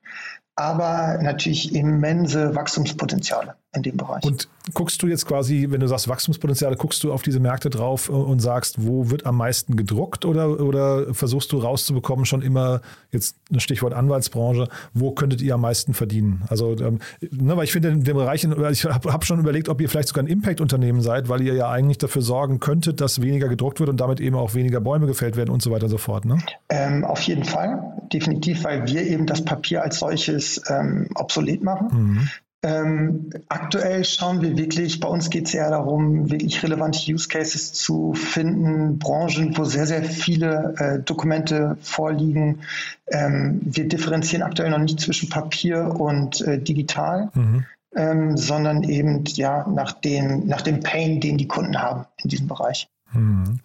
aber 0.56 1.20
natürlich 1.22 1.74
immense 1.74 2.56
Wachstumspotenziale 2.56 3.56
in 3.74 3.84
dem 3.84 3.98
Bereich. 3.98 4.24
Und 4.24 4.50
guckst 4.74 5.02
du 5.02 5.08
jetzt 5.08 5.26
quasi, 5.26 5.68
wenn 5.70 5.80
du 5.80 5.88
sagst 5.88 6.10
Wachstumspotenziale, 6.10 6.76
guckst 6.76 7.04
du 7.04 7.14
auf 7.14 7.22
diese 7.22 7.40
Märkte 7.40 7.70
drauf 7.70 8.10
und 8.10 8.40
sagst, 8.40 8.86
wo 8.86 9.10
wird 9.10 9.26
am 9.26 9.38
meisten 9.38 9.78
gedruckt 9.78 10.26
oder, 10.26 10.60
oder 10.60 11.14
versuchst 11.14 11.52
du 11.54 11.58
rauszubekommen 11.58 12.26
schon 12.26 12.42
immer, 12.42 12.82
jetzt 13.12 13.38
ein 13.50 13.62
Stichwort 13.62 13.94
Anwaltsbranche, 13.94 14.68
wo 14.94 15.12
könntet 15.12 15.42
ihr 15.42 15.54
am 15.54 15.62
meisten 15.62 15.94
verdienen? 15.94 16.44
Also, 16.50 16.76
ähm, 16.80 17.00
ne, 17.32 17.56
weil 17.56 17.64
ich 17.64 17.72
finde, 17.72 17.90
in 17.90 18.04
dem 18.04 18.18
Bereich, 18.18 18.44
ich 18.44 18.86
habe 18.86 19.14
hab 19.14 19.26
schon 19.26 19.40
überlegt, 19.40 19.70
ob 19.70 19.80
ihr 19.80 19.90
vielleicht 19.90 20.10
sogar 20.10 20.24
ein 20.24 20.28
Impact-Unternehmen 20.28 21.02
seid, 21.02 21.30
weil 21.30 21.42
ihr 21.42 21.54
ja 21.54 21.70
eigentlich 21.70 21.98
dafür 21.98 22.22
sorgen 22.22 22.60
könntet, 22.60 23.00
dass 23.00 23.22
weniger 23.22 23.48
gedruckt 23.48 23.80
wird 23.80 23.90
und 23.90 24.02
damit 24.02 24.20
eben 24.20 24.36
auch 24.36 24.54
weniger 24.54 24.82
Bäume 24.82 25.08
gefällt 25.08 25.38
werden 25.38 25.50
und 25.50 25.62
so 25.62 25.72
weiter 25.72 25.86
und 25.86 25.92
so 25.92 25.98
fort. 25.98 26.26
Ne? 26.26 26.40
Ähm, 26.70 27.06
auf 27.06 27.22
jeden 27.22 27.46
Fall, 27.46 27.82
definitiv, 28.12 28.66
weil 28.66 28.86
wir 28.88 29.04
eben 29.04 29.26
das 29.26 29.46
Papier 29.46 29.82
als 29.82 30.00
solches 30.00 30.62
ähm, 30.68 31.08
obsolet 31.16 31.64
machen. 31.64 31.88
Mhm. 31.92 32.30
Ähm, 32.64 33.32
aktuell 33.50 34.06
schauen 34.06 34.42
wir 34.42 34.56
wirklich, 34.56 35.00
bei 35.00 35.08
uns 35.08 35.32
geht 35.32 35.48
es 35.48 35.54
eher 35.56 35.72
darum, 35.72 36.30
wirklich 36.30 36.62
relevante 36.62 37.00
Use 37.12 37.28
Cases 37.28 37.74
zu 37.74 38.14
finden, 38.14 39.00
Branchen, 39.00 39.58
wo 39.58 39.64
sehr, 39.64 39.88
sehr 39.88 40.04
viele 40.04 40.76
äh, 40.78 41.00
Dokumente 41.00 41.78
vorliegen. 41.82 42.60
Ähm, 43.08 43.62
wir 43.64 43.88
differenzieren 43.88 44.44
aktuell 44.44 44.70
noch 44.70 44.78
nicht 44.78 45.00
zwischen 45.00 45.30
Papier 45.30 46.00
und 46.00 46.42
äh, 46.42 46.62
digital. 46.62 47.32
Mhm. 47.34 47.66
Ähm, 47.94 48.38
sondern 48.38 48.84
eben 48.84 49.26
ja 49.26 49.68
nach 49.68 49.92
dem, 49.92 50.48
nach 50.48 50.62
dem 50.62 50.80
Pain, 50.80 51.20
den 51.20 51.38
die 51.38 51.48
Kunden 51.48 51.78
haben 51.82 52.06
in 52.24 52.30
diesem 52.30 52.48
Bereich. 52.48 52.88
Mhm. 53.12 53.60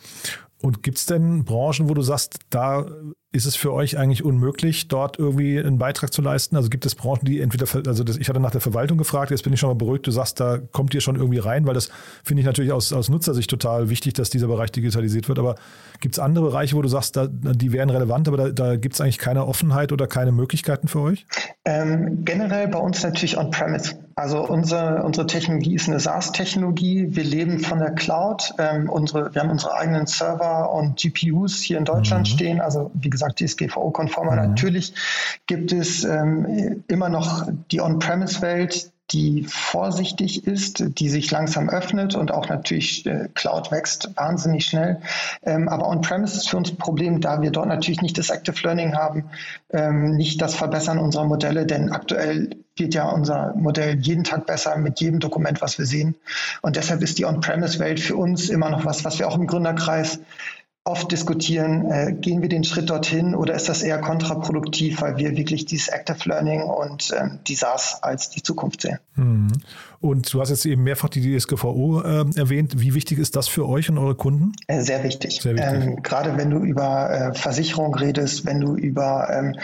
Und 0.60 0.82
gibt 0.82 0.98
es 0.98 1.06
denn 1.06 1.44
Branchen, 1.44 1.88
wo 1.88 1.94
du 1.94 2.02
sagst, 2.02 2.40
da 2.50 2.86
ist 3.36 3.44
es 3.44 3.54
für 3.54 3.72
euch 3.72 3.98
eigentlich 3.98 4.24
unmöglich, 4.24 4.88
dort 4.88 5.18
irgendwie 5.18 5.58
einen 5.58 5.78
Beitrag 5.78 6.12
zu 6.12 6.22
leisten? 6.22 6.56
Also 6.56 6.70
gibt 6.70 6.86
es 6.86 6.94
Branchen, 6.94 7.24
die 7.26 7.40
entweder, 7.40 7.66
also 7.86 8.02
das, 8.02 8.16
ich 8.16 8.28
hatte 8.28 8.40
nach 8.40 8.50
der 8.50 8.62
Verwaltung 8.62 8.96
gefragt, 8.96 9.30
jetzt 9.30 9.44
bin 9.44 9.52
ich 9.52 9.60
schon 9.60 9.68
mal 9.68 9.74
beruhigt, 9.74 10.06
du 10.06 10.10
sagst, 10.10 10.40
da 10.40 10.58
kommt 10.72 10.94
ihr 10.94 11.02
schon 11.02 11.16
irgendwie 11.16 11.38
rein, 11.38 11.66
weil 11.66 11.74
das 11.74 11.90
finde 12.24 12.40
ich 12.40 12.46
natürlich 12.46 12.72
aus, 12.72 12.92
aus 12.94 13.10
Nutzersicht 13.10 13.50
total 13.50 13.90
wichtig, 13.90 14.14
dass 14.14 14.30
dieser 14.30 14.48
Bereich 14.48 14.72
digitalisiert 14.72 15.28
wird. 15.28 15.38
Aber 15.38 15.56
gibt 16.00 16.14
es 16.14 16.18
andere 16.18 16.46
Bereiche, 16.46 16.76
wo 16.76 16.82
du 16.82 16.88
sagst, 16.88 17.16
da, 17.16 17.26
die 17.28 17.72
wären 17.72 17.90
relevant, 17.90 18.26
aber 18.26 18.36
da, 18.36 18.48
da 18.50 18.76
gibt 18.76 18.94
es 18.94 19.00
eigentlich 19.00 19.18
keine 19.18 19.46
Offenheit 19.46 19.92
oder 19.92 20.06
keine 20.06 20.32
Möglichkeiten 20.32 20.88
für 20.88 21.00
euch? 21.00 21.26
Ähm, 21.66 22.24
generell 22.24 22.68
bei 22.68 22.78
uns 22.78 23.02
natürlich 23.02 23.36
on-premise. 23.36 23.96
Also 24.18 24.46
unsere, 24.46 25.02
unsere 25.02 25.26
Technologie 25.26 25.74
ist 25.74 25.88
eine 25.88 26.00
SaaS-Technologie. 26.00 27.08
Wir 27.10 27.24
leben 27.24 27.60
von 27.60 27.80
der 27.80 27.90
Cloud. 27.90 28.54
Ähm, 28.58 28.88
unsere, 28.88 29.34
wir 29.34 29.42
haben 29.42 29.50
unsere 29.50 29.74
eigenen 29.74 30.06
Server 30.06 30.72
und 30.72 30.96
GPUs 30.96 31.60
hier 31.60 31.76
in 31.76 31.84
Deutschland 31.84 32.26
mhm. 32.26 32.32
stehen. 32.32 32.60
Also 32.62 32.90
wie 32.94 33.10
gesagt, 33.10 33.25
DSGVO-konformer. 33.34 34.32
Mhm. 34.32 34.50
Natürlich 34.50 34.94
gibt 35.46 35.72
es 35.72 36.04
ähm, 36.04 36.84
immer 36.88 37.08
noch 37.08 37.48
die 37.70 37.80
On-Premise-Welt, 37.80 38.90
die 39.12 39.44
vorsichtig 39.44 40.46
ist, 40.46 40.98
die 40.98 41.08
sich 41.08 41.30
langsam 41.30 41.68
öffnet 41.68 42.16
und 42.16 42.32
auch 42.32 42.48
natürlich 42.48 43.06
äh, 43.06 43.28
Cloud 43.34 43.70
wächst 43.70 44.10
wahnsinnig 44.16 44.66
schnell. 44.66 45.00
Ähm, 45.44 45.68
aber 45.68 45.88
On-Premise 45.88 46.36
ist 46.36 46.48
für 46.48 46.56
uns 46.56 46.70
ein 46.70 46.76
Problem, 46.76 47.20
da 47.20 47.40
wir 47.40 47.52
dort 47.52 47.68
natürlich 47.68 48.02
nicht 48.02 48.18
das 48.18 48.30
Active 48.30 48.56
Learning 48.64 48.96
haben, 48.96 49.24
ähm, 49.70 50.16
nicht 50.16 50.42
das 50.42 50.56
Verbessern 50.56 50.98
unserer 50.98 51.24
Modelle, 51.24 51.66
denn 51.66 51.92
aktuell 51.92 52.50
wird 52.74 52.94
ja 52.94 53.08
unser 53.08 53.54
Modell 53.54 53.96
jeden 54.00 54.24
Tag 54.24 54.46
besser 54.46 54.76
mit 54.76 55.00
jedem 55.00 55.20
Dokument, 55.20 55.62
was 55.62 55.78
wir 55.78 55.86
sehen. 55.86 56.16
Und 56.60 56.76
deshalb 56.76 57.00
ist 57.02 57.18
die 57.18 57.26
On-Premise-Welt 57.26 58.00
für 58.00 58.16
uns 58.16 58.48
immer 58.48 58.70
noch 58.70 58.84
was, 58.84 59.04
was 59.04 59.20
wir 59.20 59.28
auch 59.28 59.36
im 59.36 59.46
Gründerkreis 59.46 60.18
oft 60.86 61.10
diskutieren, 61.10 61.90
äh, 61.90 62.12
gehen 62.12 62.42
wir 62.42 62.48
den 62.48 62.62
Schritt 62.62 62.88
dorthin 62.90 63.34
oder 63.34 63.54
ist 63.54 63.68
das 63.68 63.82
eher 63.82 63.98
kontraproduktiv, 63.98 65.02
weil 65.02 65.16
wir 65.16 65.36
wirklich 65.36 65.66
dieses 65.66 65.88
Active 65.88 66.28
Learning 66.28 66.62
und 66.62 67.12
ähm, 67.18 67.40
die 67.46 67.56
SaaS 67.56 68.02
als 68.02 68.30
die 68.30 68.42
Zukunft 68.42 68.82
sehen. 68.82 68.98
Mhm. 69.16 69.48
Und 70.00 70.32
du 70.32 70.40
hast 70.40 70.50
jetzt 70.50 70.64
eben 70.64 70.84
mehrfach 70.84 71.08
die 71.08 71.36
DSGVO 71.36 72.02
äh, 72.02 72.24
erwähnt. 72.36 72.80
Wie 72.80 72.94
wichtig 72.94 73.18
ist 73.18 73.34
das 73.34 73.48
für 73.48 73.68
euch 73.68 73.90
und 73.90 73.98
eure 73.98 74.14
Kunden? 74.14 74.52
Äh, 74.68 74.82
sehr 74.82 75.02
wichtig. 75.02 75.40
Sehr 75.42 75.54
wichtig. 75.56 75.84
Ähm, 75.84 76.02
gerade 76.02 76.36
wenn 76.36 76.50
du 76.50 76.58
über 76.58 77.10
äh, 77.10 77.34
Versicherung 77.34 77.94
redest, 77.94 78.46
wenn 78.46 78.60
du 78.60 78.76
über 78.76 79.28
ähm, 79.32 79.56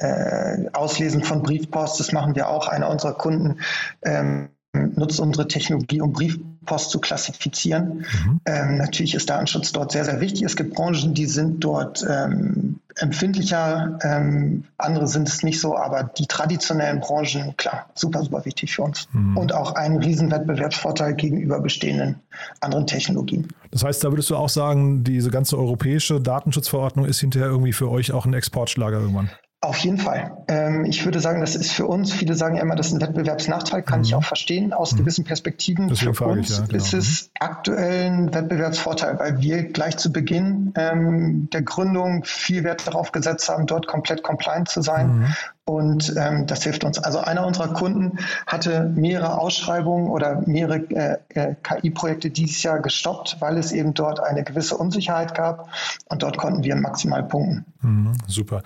äh, 0.00 0.68
Auslesen 0.72 1.22
von 1.22 1.42
Briefpost, 1.42 2.00
das 2.00 2.10
machen 2.10 2.34
wir 2.34 2.48
auch, 2.48 2.66
einer 2.66 2.90
unserer 2.90 3.14
Kunden 3.14 3.60
ähm, 4.02 4.48
nutzt 4.96 5.20
unsere 5.20 5.48
Technologie, 5.48 6.00
um 6.00 6.12
Briefpost 6.12 6.90
zu 6.90 7.00
klassifizieren. 7.00 8.04
Mhm. 8.24 8.40
Ähm, 8.46 8.76
natürlich 8.78 9.14
ist 9.14 9.28
Datenschutz 9.30 9.72
dort 9.72 9.92
sehr, 9.92 10.04
sehr 10.04 10.20
wichtig. 10.20 10.42
Es 10.42 10.56
gibt 10.56 10.74
Branchen, 10.74 11.14
die 11.14 11.26
sind 11.26 11.62
dort 11.64 12.04
ähm, 12.08 12.80
empfindlicher, 12.96 13.98
ähm, 14.02 14.64
andere 14.78 15.06
sind 15.06 15.28
es 15.28 15.42
nicht 15.42 15.60
so, 15.60 15.76
aber 15.76 16.04
die 16.04 16.26
traditionellen 16.26 17.00
Branchen, 17.00 17.56
klar, 17.56 17.86
super, 17.94 18.22
super 18.22 18.44
wichtig 18.44 18.74
für 18.74 18.82
uns. 18.82 19.08
Mhm. 19.12 19.36
Und 19.36 19.54
auch 19.54 19.74
ein 19.74 19.96
Riesenwettbewerbsvorteil 19.98 21.14
gegenüber 21.14 21.60
bestehenden 21.60 22.16
anderen 22.60 22.86
Technologien. 22.86 23.48
Das 23.70 23.84
heißt, 23.84 24.02
da 24.02 24.10
würdest 24.10 24.30
du 24.30 24.36
auch 24.36 24.48
sagen, 24.48 25.04
diese 25.04 25.30
ganze 25.30 25.58
europäische 25.58 26.20
Datenschutzverordnung 26.20 27.04
ist 27.04 27.20
hinterher 27.20 27.48
irgendwie 27.48 27.72
für 27.72 27.90
euch 27.90 28.12
auch 28.12 28.26
ein 28.26 28.34
Exportschlager 28.34 29.00
irgendwann? 29.00 29.30
Auf 29.66 29.78
jeden 29.78 29.98
Fall. 29.98 30.44
Ähm, 30.46 30.84
ich 30.84 31.04
würde 31.04 31.18
sagen, 31.18 31.40
das 31.40 31.56
ist 31.56 31.72
für 31.72 31.86
uns, 31.86 32.12
viele 32.12 32.34
sagen 32.34 32.56
immer, 32.56 32.76
das 32.76 32.86
ist 32.86 32.92
ein 32.92 33.00
Wettbewerbsnachteil, 33.00 33.82
kann 33.82 33.98
mhm. 33.98 34.04
ich 34.04 34.14
auch 34.14 34.22
verstehen 34.22 34.72
aus 34.72 34.92
mhm. 34.92 34.98
gewissen 34.98 35.24
Perspektiven. 35.24 35.88
Deswegen 35.88 36.14
für 36.14 36.26
uns 36.26 36.50
ich, 36.50 36.56
ja, 36.56 36.66
genau. 36.66 36.76
ist 36.76 36.94
es 36.94 37.30
aktuell 37.40 38.06
ein 38.06 38.32
Wettbewerbsvorteil, 38.32 39.18
weil 39.18 39.40
wir 39.40 39.64
gleich 39.64 39.96
zu 39.96 40.12
Beginn 40.12 40.72
ähm, 40.76 41.48
der 41.52 41.62
Gründung 41.62 42.22
viel 42.22 42.62
Wert 42.62 42.86
darauf 42.86 43.10
gesetzt 43.10 43.48
haben, 43.48 43.66
dort 43.66 43.88
komplett 43.88 44.22
compliant 44.22 44.68
zu 44.68 44.82
sein 44.82 45.18
mhm. 45.18 45.34
Und 45.68 46.14
ähm, 46.16 46.46
das 46.46 46.62
hilft 46.62 46.84
uns. 46.84 47.00
Also 47.00 47.18
einer 47.18 47.44
unserer 47.44 47.72
Kunden 47.72 48.20
hatte 48.46 48.84
mehrere 48.94 49.36
Ausschreibungen 49.36 50.08
oder 50.08 50.42
mehrere 50.46 50.78
äh, 50.90 51.18
äh, 51.30 51.54
KI-Projekte 51.60 52.30
dieses 52.30 52.62
Jahr 52.62 52.78
gestoppt, 52.78 53.38
weil 53.40 53.58
es 53.58 53.72
eben 53.72 53.92
dort 53.92 54.20
eine 54.20 54.44
gewisse 54.44 54.76
Unsicherheit 54.76 55.34
gab. 55.34 55.68
Und 56.08 56.22
dort 56.22 56.38
konnten 56.38 56.62
wir 56.62 56.76
maximal 56.76 57.24
punkten. 57.24 57.64
Mhm, 57.82 58.12
super. 58.28 58.62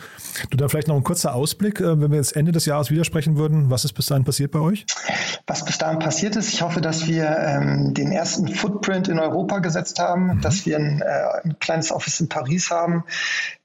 Du 0.51 0.59
da 0.59 0.69
vielleicht 0.69 0.89
noch 0.89 0.97
ein 0.97 1.03
kurzer 1.03 1.35
Ausblick, 1.35 1.81
äh, 1.81 1.99
wenn 1.99 2.11
wir 2.11 2.19
jetzt 2.19 2.37
Ende 2.37 2.53
des 2.53 2.67
Jahres 2.67 2.91
widersprechen 2.91 3.39
würden. 3.39 3.71
Was 3.71 3.87
ist 3.87 3.95
bis 3.95 4.05
dahin 4.05 4.25
passiert 4.25 4.51
bei 4.51 4.61
euch? 4.61 4.85
Was 5.47 5.65
bis 5.65 5.79
dahin 5.79 6.01
passiert 6.01 6.37
ist, 6.37 6.53
ich 6.53 6.61
hoffe, 6.61 6.83
dass 6.83 7.07
wir 7.07 7.35
ähm, 7.39 7.95
den 7.95 8.13
ersten 8.13 8.47
Footprint 8.49 9.09
in 9.09 9.19
Europa 9.19 9.61
gesetzt 9.61 9.99
haben, 9.99 10.37
mhm. 10.37 10.41
dass 10.43 10.67
wir 10.67 10.77
ein, 10.77 11.01
äh, 11.01 11.45
ein 11.45 11.59
kleines 11.61 11.93
Office 11.93 12.21
in 12.21 12.29
Paris 12.29 12.71
haben, 12.71 13.05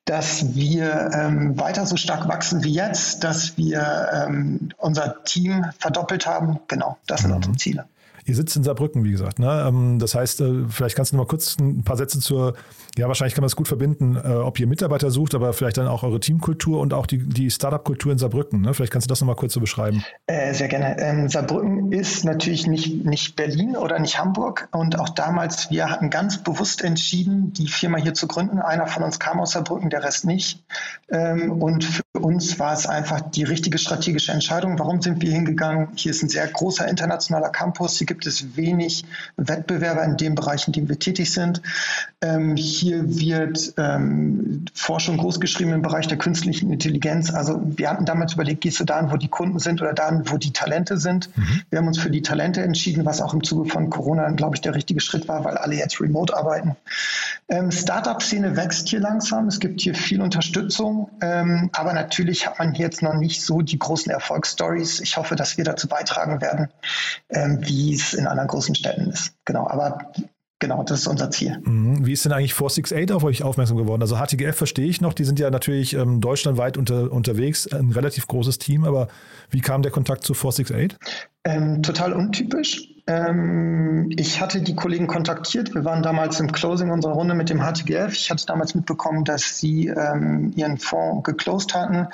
dass 0.05 0.55
wir 0.55 1.09
ähm, 1.13 1.59
weiter 1.59 1.85
so 1.87 1.97
stark 1.97 2.27
wachsen 2.27 2.63
wie 2.63 2.73
jetzt, 2.73 3.23
dass 3.23 3.57
wir 3.57 4.09
ähm, 4.13 4.69
unser 4.77 5.23
Team 5.23 5.65
verdoppelt 5.79 6.27
haben. 6.27 6.59
Genau, 6.67 6.97
das 7.07 7.21
sind 7.21 7.31
mhm. 7.31 7.37
unsere 7.37 7.55
Ziele. 7.57 7.85
Ihr 8.27 8.35
sitzt 8.35 8.55
in 8.55 8.63
Saarbrücken, 8.63 9.03
wie 9.03 9.11
gesagt. 9.11 9.37
Ne? 9.37 9.65
Ähm, 9.67 9.99
das 9.99 10.15
heißt, 10.15 10.41
äh, 10.41 10.67
vielleicht 10.67 10.95
kannst 10.95 11.11
du 11.11 11.15
noch 11.15 11.25
mal 11.25 11.27
kurz 11.27 11.57
ein 11.59 11.83
paar 11.83 11.95
Sätze 11.95 12.19
zur, 12.19 12.55
ja, 12.97 13.07
wahrscheinlich 13.07 13.35
kann 13.35 13.43
man 13.43 13.47
es 13.47 13.55
gut 13.55 13.67
verbinden, 13.67 14.15
äh, 14.15 14.29
ob 14.29 14.59
ihr 14.59 14.65
Mitarbeiter 14.65 15.11
sucht, 15.11 15.35
aber 15.35 15.53
vielleicht 15.53 15.77
dann 15.77 15.87
auch 15.87 16.01
eure 16.01 16.19
Teamkultur 16.19 16.79
und 16.79 16.93
auch 16.93 17.05
die, 17.05 17.19
die 17.19 17.51
Startup-Kultur 17.51 18.11
in 18.11 18.17
Saarbrücken. 18.17 18.61
Ne? 18.61 18.73
Vielleicht 18.73 18.91
kannst 18.91 19.05
du 19.05 19.09
das 19.09 19.21
noch 19.21 19.27
mal 19.27 19.35
kurz 19.35 19.53
so 19.53 19.59
beschreiben. 19.59 20.03
Äh, 20.25 20.55
sehr 20.55 20.67
gerne. 20.69 20.97
Ähm, 20.99 21.29
Saarbrücken 21.29 21.91
ist 21.91 22.25
natürlich 22.25 22.65
nicht, 22.65 23.05
nicht 23.05 23.35
Berlin 23.35 23.77
oder 23.77 23.99
nicht 23.99 24.17
Hamburg. 24.17 24.69
Und 24.71 24.99
auch 24.99 25.09
damals, 25.09 25.69
wir 25.69 25.91
hatten 25.91 26.09
ganz 26.09 26.39
bewusst 26.39 26.83
entschieden, 26.83 27.53
die 27.53 27.67
Firma 27.67 27.99
hier 27.99 28.15
zu 28.15 28.27
gründen. 28.27 28.57
Einer 28.57 28.87
von 28.87 29.03
uns 29.03 29.19
kam 29.19 29.39
aus 29.39 29.51
Saarbrücken, 29.51 29.91
der 29.91 30.03
Rest 30.03 30.25
nicht. 30.25 30.63
Ähm, 31.09 31.51
und 31.61 31.83
für 31.83 32.03
uns 32.19 32.57
war 32.57 32.73
es 32.73 32.87
einfach 32.87 33.21
die 33.21 33.43
richtige 33.43 33.77
strategische 33.77 34.31
Entscheidung. 34.31 34.79
Warum 34.79 35.01
sind 35.01 35.21
wir 35.21 35.31
hingegangen? 35.31 35.89
Hier 35.95 36.09
ist 36.09 36.23
ein 36.23 36.29
sehr 36.29 36.47
großer 36.47 36.87
internationaler 36.87 37.49
Campus. 37.49 37.97
Hier 37.97 38.07
gibt 38.07 38.14
es 38.23 38.55
wenig 38.55 39.03
Wettbewerber 39.37 40.03
in 40.03 40.17
den 40.17 40.35
Bereichen, 40.35 40.69
in 40.69 40.73
denen 40.73 40.89
wir 40.89 40.99
tätig 40.99 41.33
sind. 41.33 41.61
Ähm, 42.21 42.55
hier 42.55 43.19
wird 43.19 43.73
ähm, 43.77 44.65
Forschung 44.73 45.17
großgeschrieben 45.17 45.73
im 45.73 45.81
Bereich 45.81 46.07
der 46.07 46.17
künstlichen 46.17 46.71
Intelligenz. 46.71 47.33
Also 47.33 47.61
wir 47.65 47.89
hatten 47.89 48.05
damals 48.05 48.33
überlegt, 48.33 48.61
gehst 48.61 48.79
du 48.79 48.85
dahin, 48.85 49.11
wo 49.11 49.17
die 49.17 49.27
Kunden 49.27 49.59
sind 49.59 49.81
oder 49.81 49.93
dahin, 49.93 50.23
wo 50.25 50.37
die 50.37 50.53
Talente 50.53 50.97
sind. 50.97 51.29
Mhm. 51.35 51.61
Wir 51.69 51.79
haben 51.79 51.87
uns 51.87 51.99
für 51.99 52.09
die 52.09 52.21
Talente 52.21 52.61
entschieden, 52.61 53.05
was 53.05 53.21
auch 53.21 53.33
im 53.33 53.43
Zuge 53.43 53.69
von 53.69 53.89
Corona, 53.89 54.29
glaube 54.31 54.55
ich, 54.55 54.61
der 54.61 54.75
richtige 54.75 55.01
Schritt 55.01 55.27
war, 55.27 55.43
weil 55.43 55.57
alle 55.57 55.75
jetzt 55.75 55.99
remote 55.99 56.35
arbeiten. 56.35 56.75
Ähm, 57.47 57.71
Startup-Szene 57.71 58.55
wächst 58.55 58.89
hier 58.89 58.99
langsam. 58.99 59.47
Es 59.47 59.59
gibt 59.59 59.81
hier 59.81 59.93
viel 59.93 60.21
Unterstützung, 60.21 61.09
ähm, 61.21 61.69
aber 61.73 61.93
natürlich 61.93 62.47
hat 62.47 62.59
man 62.59 62.73
hier 62.73 62.85
jetzt 62.85 63.01
noch 63.01 63.13
nicht 63.13 63.41
so 63.43 63.61
die 63.61 63.77
großen 63.77 64.11
Erfolgsstories. 64.11 64.99
Ich 64.99 65.17
hoffe, 65.17 65.35
dass 65.35 65.57
wir 65.57 65.63
dazu 65.63 65.87
beitragen 65.87 66.41
werden, 66.41 66.69
ähm, 67.29 67.59
wie 67.61 67.95
es 68.05 68.13
in 68.13 68.27
anderen 68.27 68.47
großen 68.47 68.75
Städten 68.75 69.09
ist. 69.09 69.33
Genau, 69.45 69.67
aber 69.67 70.11
Genau, 70.59 70.83
das 70.83 71.01
ist 71.01 71.07
unser 71.07 71.29
Ziel. 71.31 71.59
Mhm. 71.65 72.05
Wie 72.05 72.13
ist 72.13 72.23
denn 72.23 72.31
eigentlich 72.31 72.53
468 72.53 73.13
auf 73.13 73.23
euch 73.25 73.43
aufmerksam 73.43 73.75
geworden? 73.75 74.01
Also 74.01 74.15
HTGF 74.15 74.55
verstehe 74.55 74.87
ich 74.87 75.01
noch, 75.01 75.13
die 75.13 75.25
sind 75.25 75.37
ja 75.37 75.51
natürlich 75.51 75.93
ähm, 75.93 76.21
deutschlandweit 76.21 76.77
unter, 76.77 77.11
unterwegs, 77.11 77.67
ein 77.71 77.91
relativ 77.91 78.25
großes 78.27 78.57
Team, 78.57 78.85
aber 78.85 79.09
wie 79.49 79.59
kam 79.59 79.81
der 79.81 79.91
Kontakt 79.91 80.23
zu 80.23 80.33
468? 80.33 80.97
Ähm, 81.43 81.83
total 81.83 82.13
untypisch. 82.13 82.89
Ähm, 83.07 84.09
ich 84.15 84.41
hatte 84.41 84.61
die 84.61 84.75
Kollegen 84.75 85.07
kontaktiert. 85.07 85.75
Wir 85.75 85.85
waren 85.85 86.01
damals 86.01 86.39
im 86.39 86.51
Closing 86.51 86.89
unserer 86.89 87.13
Runde 87.13 87.35
mit 87.35 87.49
dem 87.49 87.59
HTGF. 87.59 88.13
Ich 88.13 88.31
hatte 88.31 88.45
damals 88.47 88.73
mitbekommen, 88.73 89.25
dass 89.25 89.59
sie 89.59 89.87
ähm, 89.87 90.53
ihren 90.55 90.77
Fonds 90.77 91.23
geclosed 91.23 91.75
hatten 91.75 92.07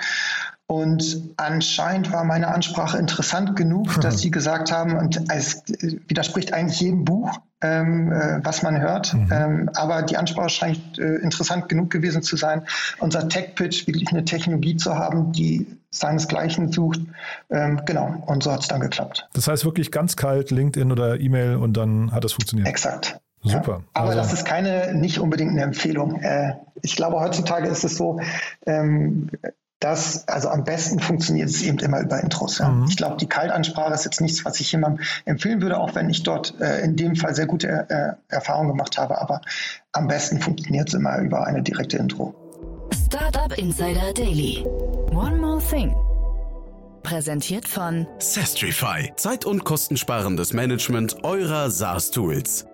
und 0.71 1.33
anscheinend 1.35 2.13
war 2.13 2.23
meine 2.23 2.47
Ansprache 2.47 2.97
interessant 2.97 3.57
genug, 3.57 3.99
dass 4.01 4.19
sie 4.19 4.31
gesagt 4.31 4.71
haben, 4.71 4.95
und 4.95 5.21
es 5.29 5.63
widerspricht 6.07 6.53
eigentlich 6.53 6.79
jedem 6.79 7.03
Buch, 7.03 7.29
ähm, 7.61 8.09
äh, 8.09 8.39
was 8.41 8.63
man 8.63 8.79
hört, 8.79 9.13
mhm. 9.13 9.29
ähm, 9.33 9.69
aber 9.73 10.01
die 10.03 10.15
Ansprache 10.15 10.47
scheint 10.47 10.97
äh, 10.97 11.15
interessant 11.15 11.67
genug 11.67 11.89
gewesen 11.89 12.23
zu 12.23 12.37
sein, 12.37 12.63
unser 12.99 13.27
Tech-Pitch 13.27 13.85
wirklich 13.85 14.11
eine 14.11 14.23
Technologie 14.23 14.77
zu 14.77 14.95
haben, 14.95 15.33
die 15.33 15.67
seinesgleichen 15.89 16.71
sucht. 16.71 17.01
Ähm, 17.49 17.81
genau, 17.85 18.23
und 18.27 18.41
so 18.41 18.53
hat 18.53 18.61
es 18.61 18.69
dann 18.69 18.79
geklappt. 18.79 19.27
Das 19.33 19.49
heißt 19.49 19.65
wirklich 19.65 19.91
ganz 19.91 20.15
kalt 20.15 20.51
LinkedIn 20.51 20.89
oder 20.89 21.19
E-Mail 21.19 21.57
und 21.57 21.75
dann 21.75 22.13
hat 22.13 22.23
es 22.23 22.31
funktioniert. 22.31 22.69
Exakt. 22.69 23.19
Super. 23.43 23.71
Ja, 23.71 23.83
aber 23.93 24.09
also. 24.11 24.19
das 24.19 24.31
ist 24.31 24.45
keine, 24.45 24.93
nicht 24.93 25.19
unbedingt 25.19 25.51
eine 25.51 25.63
Empfehlung. 25.63 26.21
Äh, 26.21 26.53
ich 26.81 26.95
glaube, 26.95 27.19
heutzutage 27.19 27.67
ist 27.67 27.83
es 27.83 27.97
so, 27.97 28.21
ähm, 28.65 29.29
das, 29.81 30.27
also 30.27 30.47
am 30.49 30.63
besten 30.63 30.99
funktioniert 30.99 31.49
es 31.49 31.63
eben 31.63 31.79
immer 31.79 31.99
über 31.99 32.21
Intros. 32.21 32.59
Ja. 32.59 32.69
Mhm. 32.69 32.85
Ich 32.87 32.97
glaube, 32.97 33.17
die 33.17 33.27
Kaltansprache 33.27 33.93
ist 33.93 34.05
jetzt 34.05 34.21
nichts, 34.21 34.45
was 34.45 34.59
ich 34.59 34.71
jemandem 34.71 35.03
empfehlen 35.25 35.61
würde, 35.61 35.79
auch 35.79 35.95
wenn 35.95 36.09
ich 36.09 36.23
dort 36.23 36.53
äh, 36.61 36.81
in 36.81 36.95
dem 36.95 37.15
Fall 37.15 37.35
sehr 37.35 37.47
gute 37.47 37.67
äh, 37.89 38.13
Erfahrungen 38.33 38.69
gemacht 38.69 38.97
habe. 38.97 39.19
Aber 39.19 39.41
am 39.91 40.07
besten 40.07 40.39
funktioniert 40.39 40.87
es 40.87 40.93
immer 40.93 41.17
über 41.17 41.45
eine 41.47 41.63
direkte 41.63 41.97
Intro. 41.97 42.35
Startup 43.07 43.57
Insider 43.57 44.13
Daily. 44.13 44.63
One 45.11 45.37
more 45.37 45.59
thing. 45.59 45.95
Präsentiert 47.01 47.67
von 47.67 48.05
Sestrify. 48.19 49.11
Zeit- 49.15 49.45
und 49.45 49.63
kostensparendes 49.63 50.53
Management 50.53 51.23
eurer 51.23 51.71
SaaS-Tools. 51.71 52.67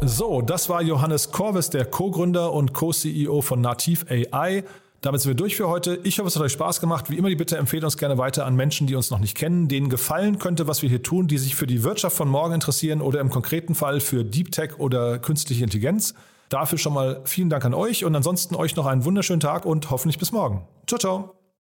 So, 0.00 0.42
das 0.42 0.68
war 0.68 0.82
Johannes 0.82 1.32
Korvis, 1.32 1.70
der 1.70 1.84
Co-Gründer 1.84 2.52
und 2.52 2.72
Co-CEO 2.72 3.42
von 3.42 3.60
Nativ 3.60 4.06
AI. 4.08 4.64
Damit 5.00 5.20
sind 5.20 5.30
wir 5.30 5.36
durch 5.36 5.56
für 5.56 5.68
heute. 5.68 6.00
Ich 6.02 6.18
hoffe, 6.18 6.28
es 6.28 6.36
hat 6.36 6.42
euch 6.42 6.52
Spaß 6.52 6.80
gemacht. 6.80 7.08
Wie 7.10 7.16
immer 7.16 7.28
die 7.28 7.36
Bitte, 7.36 7.56
empfehlt 7.56 7.84
uns 7.84 7.96
gerne 7.96 8.18
weiter 8.18 8.46
an 8.46 8.56
Menschen, 8.56 8.86
die 8.86 8.96
uns 8.96 9.10
noch 9.10 9.20
nicht 9.20 9.36
kennen, 9.36 9.68
denen 9.68 9.88
gefallen 9.88 10.38
könnte, 10.38 10.66
was 10.66 10.82
wir 10.82 10.88
hier 10.88 11.02
tun, 11.02 11.28
die 11.28 11.38
sich 11.38 11.54
für 11.54 11.66
die 11.66 11.84
Wirtschaft 11.84 12.16
von 12.16 12.28
morgen 12.28 12.54
interessieren 12.54 13.00
oder 13.00 13.20
im 13.20 13.30
konkreten 13.30 13.74
Fall 13.74 14.00
für 14.00 14.24
Deep 14.24 14.50
Tech 14.50 14.78
oder 14.78 15.18
künstliche 15.18 15.62
Intelligenz. 15.62 16.14
Dafür 16.48 16.78
schon 16.78 16.94
mal 16.94 17.20
vielen 17.24 17.50
Dank 17.50 17.64
an 17.64 17.74
euch 17.74 18.04
und 18.04 18.14
ansonsten 18.16 18.54
euch 18.54 18.74
noch 18.74 18.86
einen 18.86 19.04
wunderschönen 19.04 19.40
Tag 19.40 19.66
und 19.66 19.90
hoffentlich 19.90 20.18
bis 20.18 20.32
morgen. 20.32 20.66
Ciao, 20.86 20.98
ciao. 20.98 21.37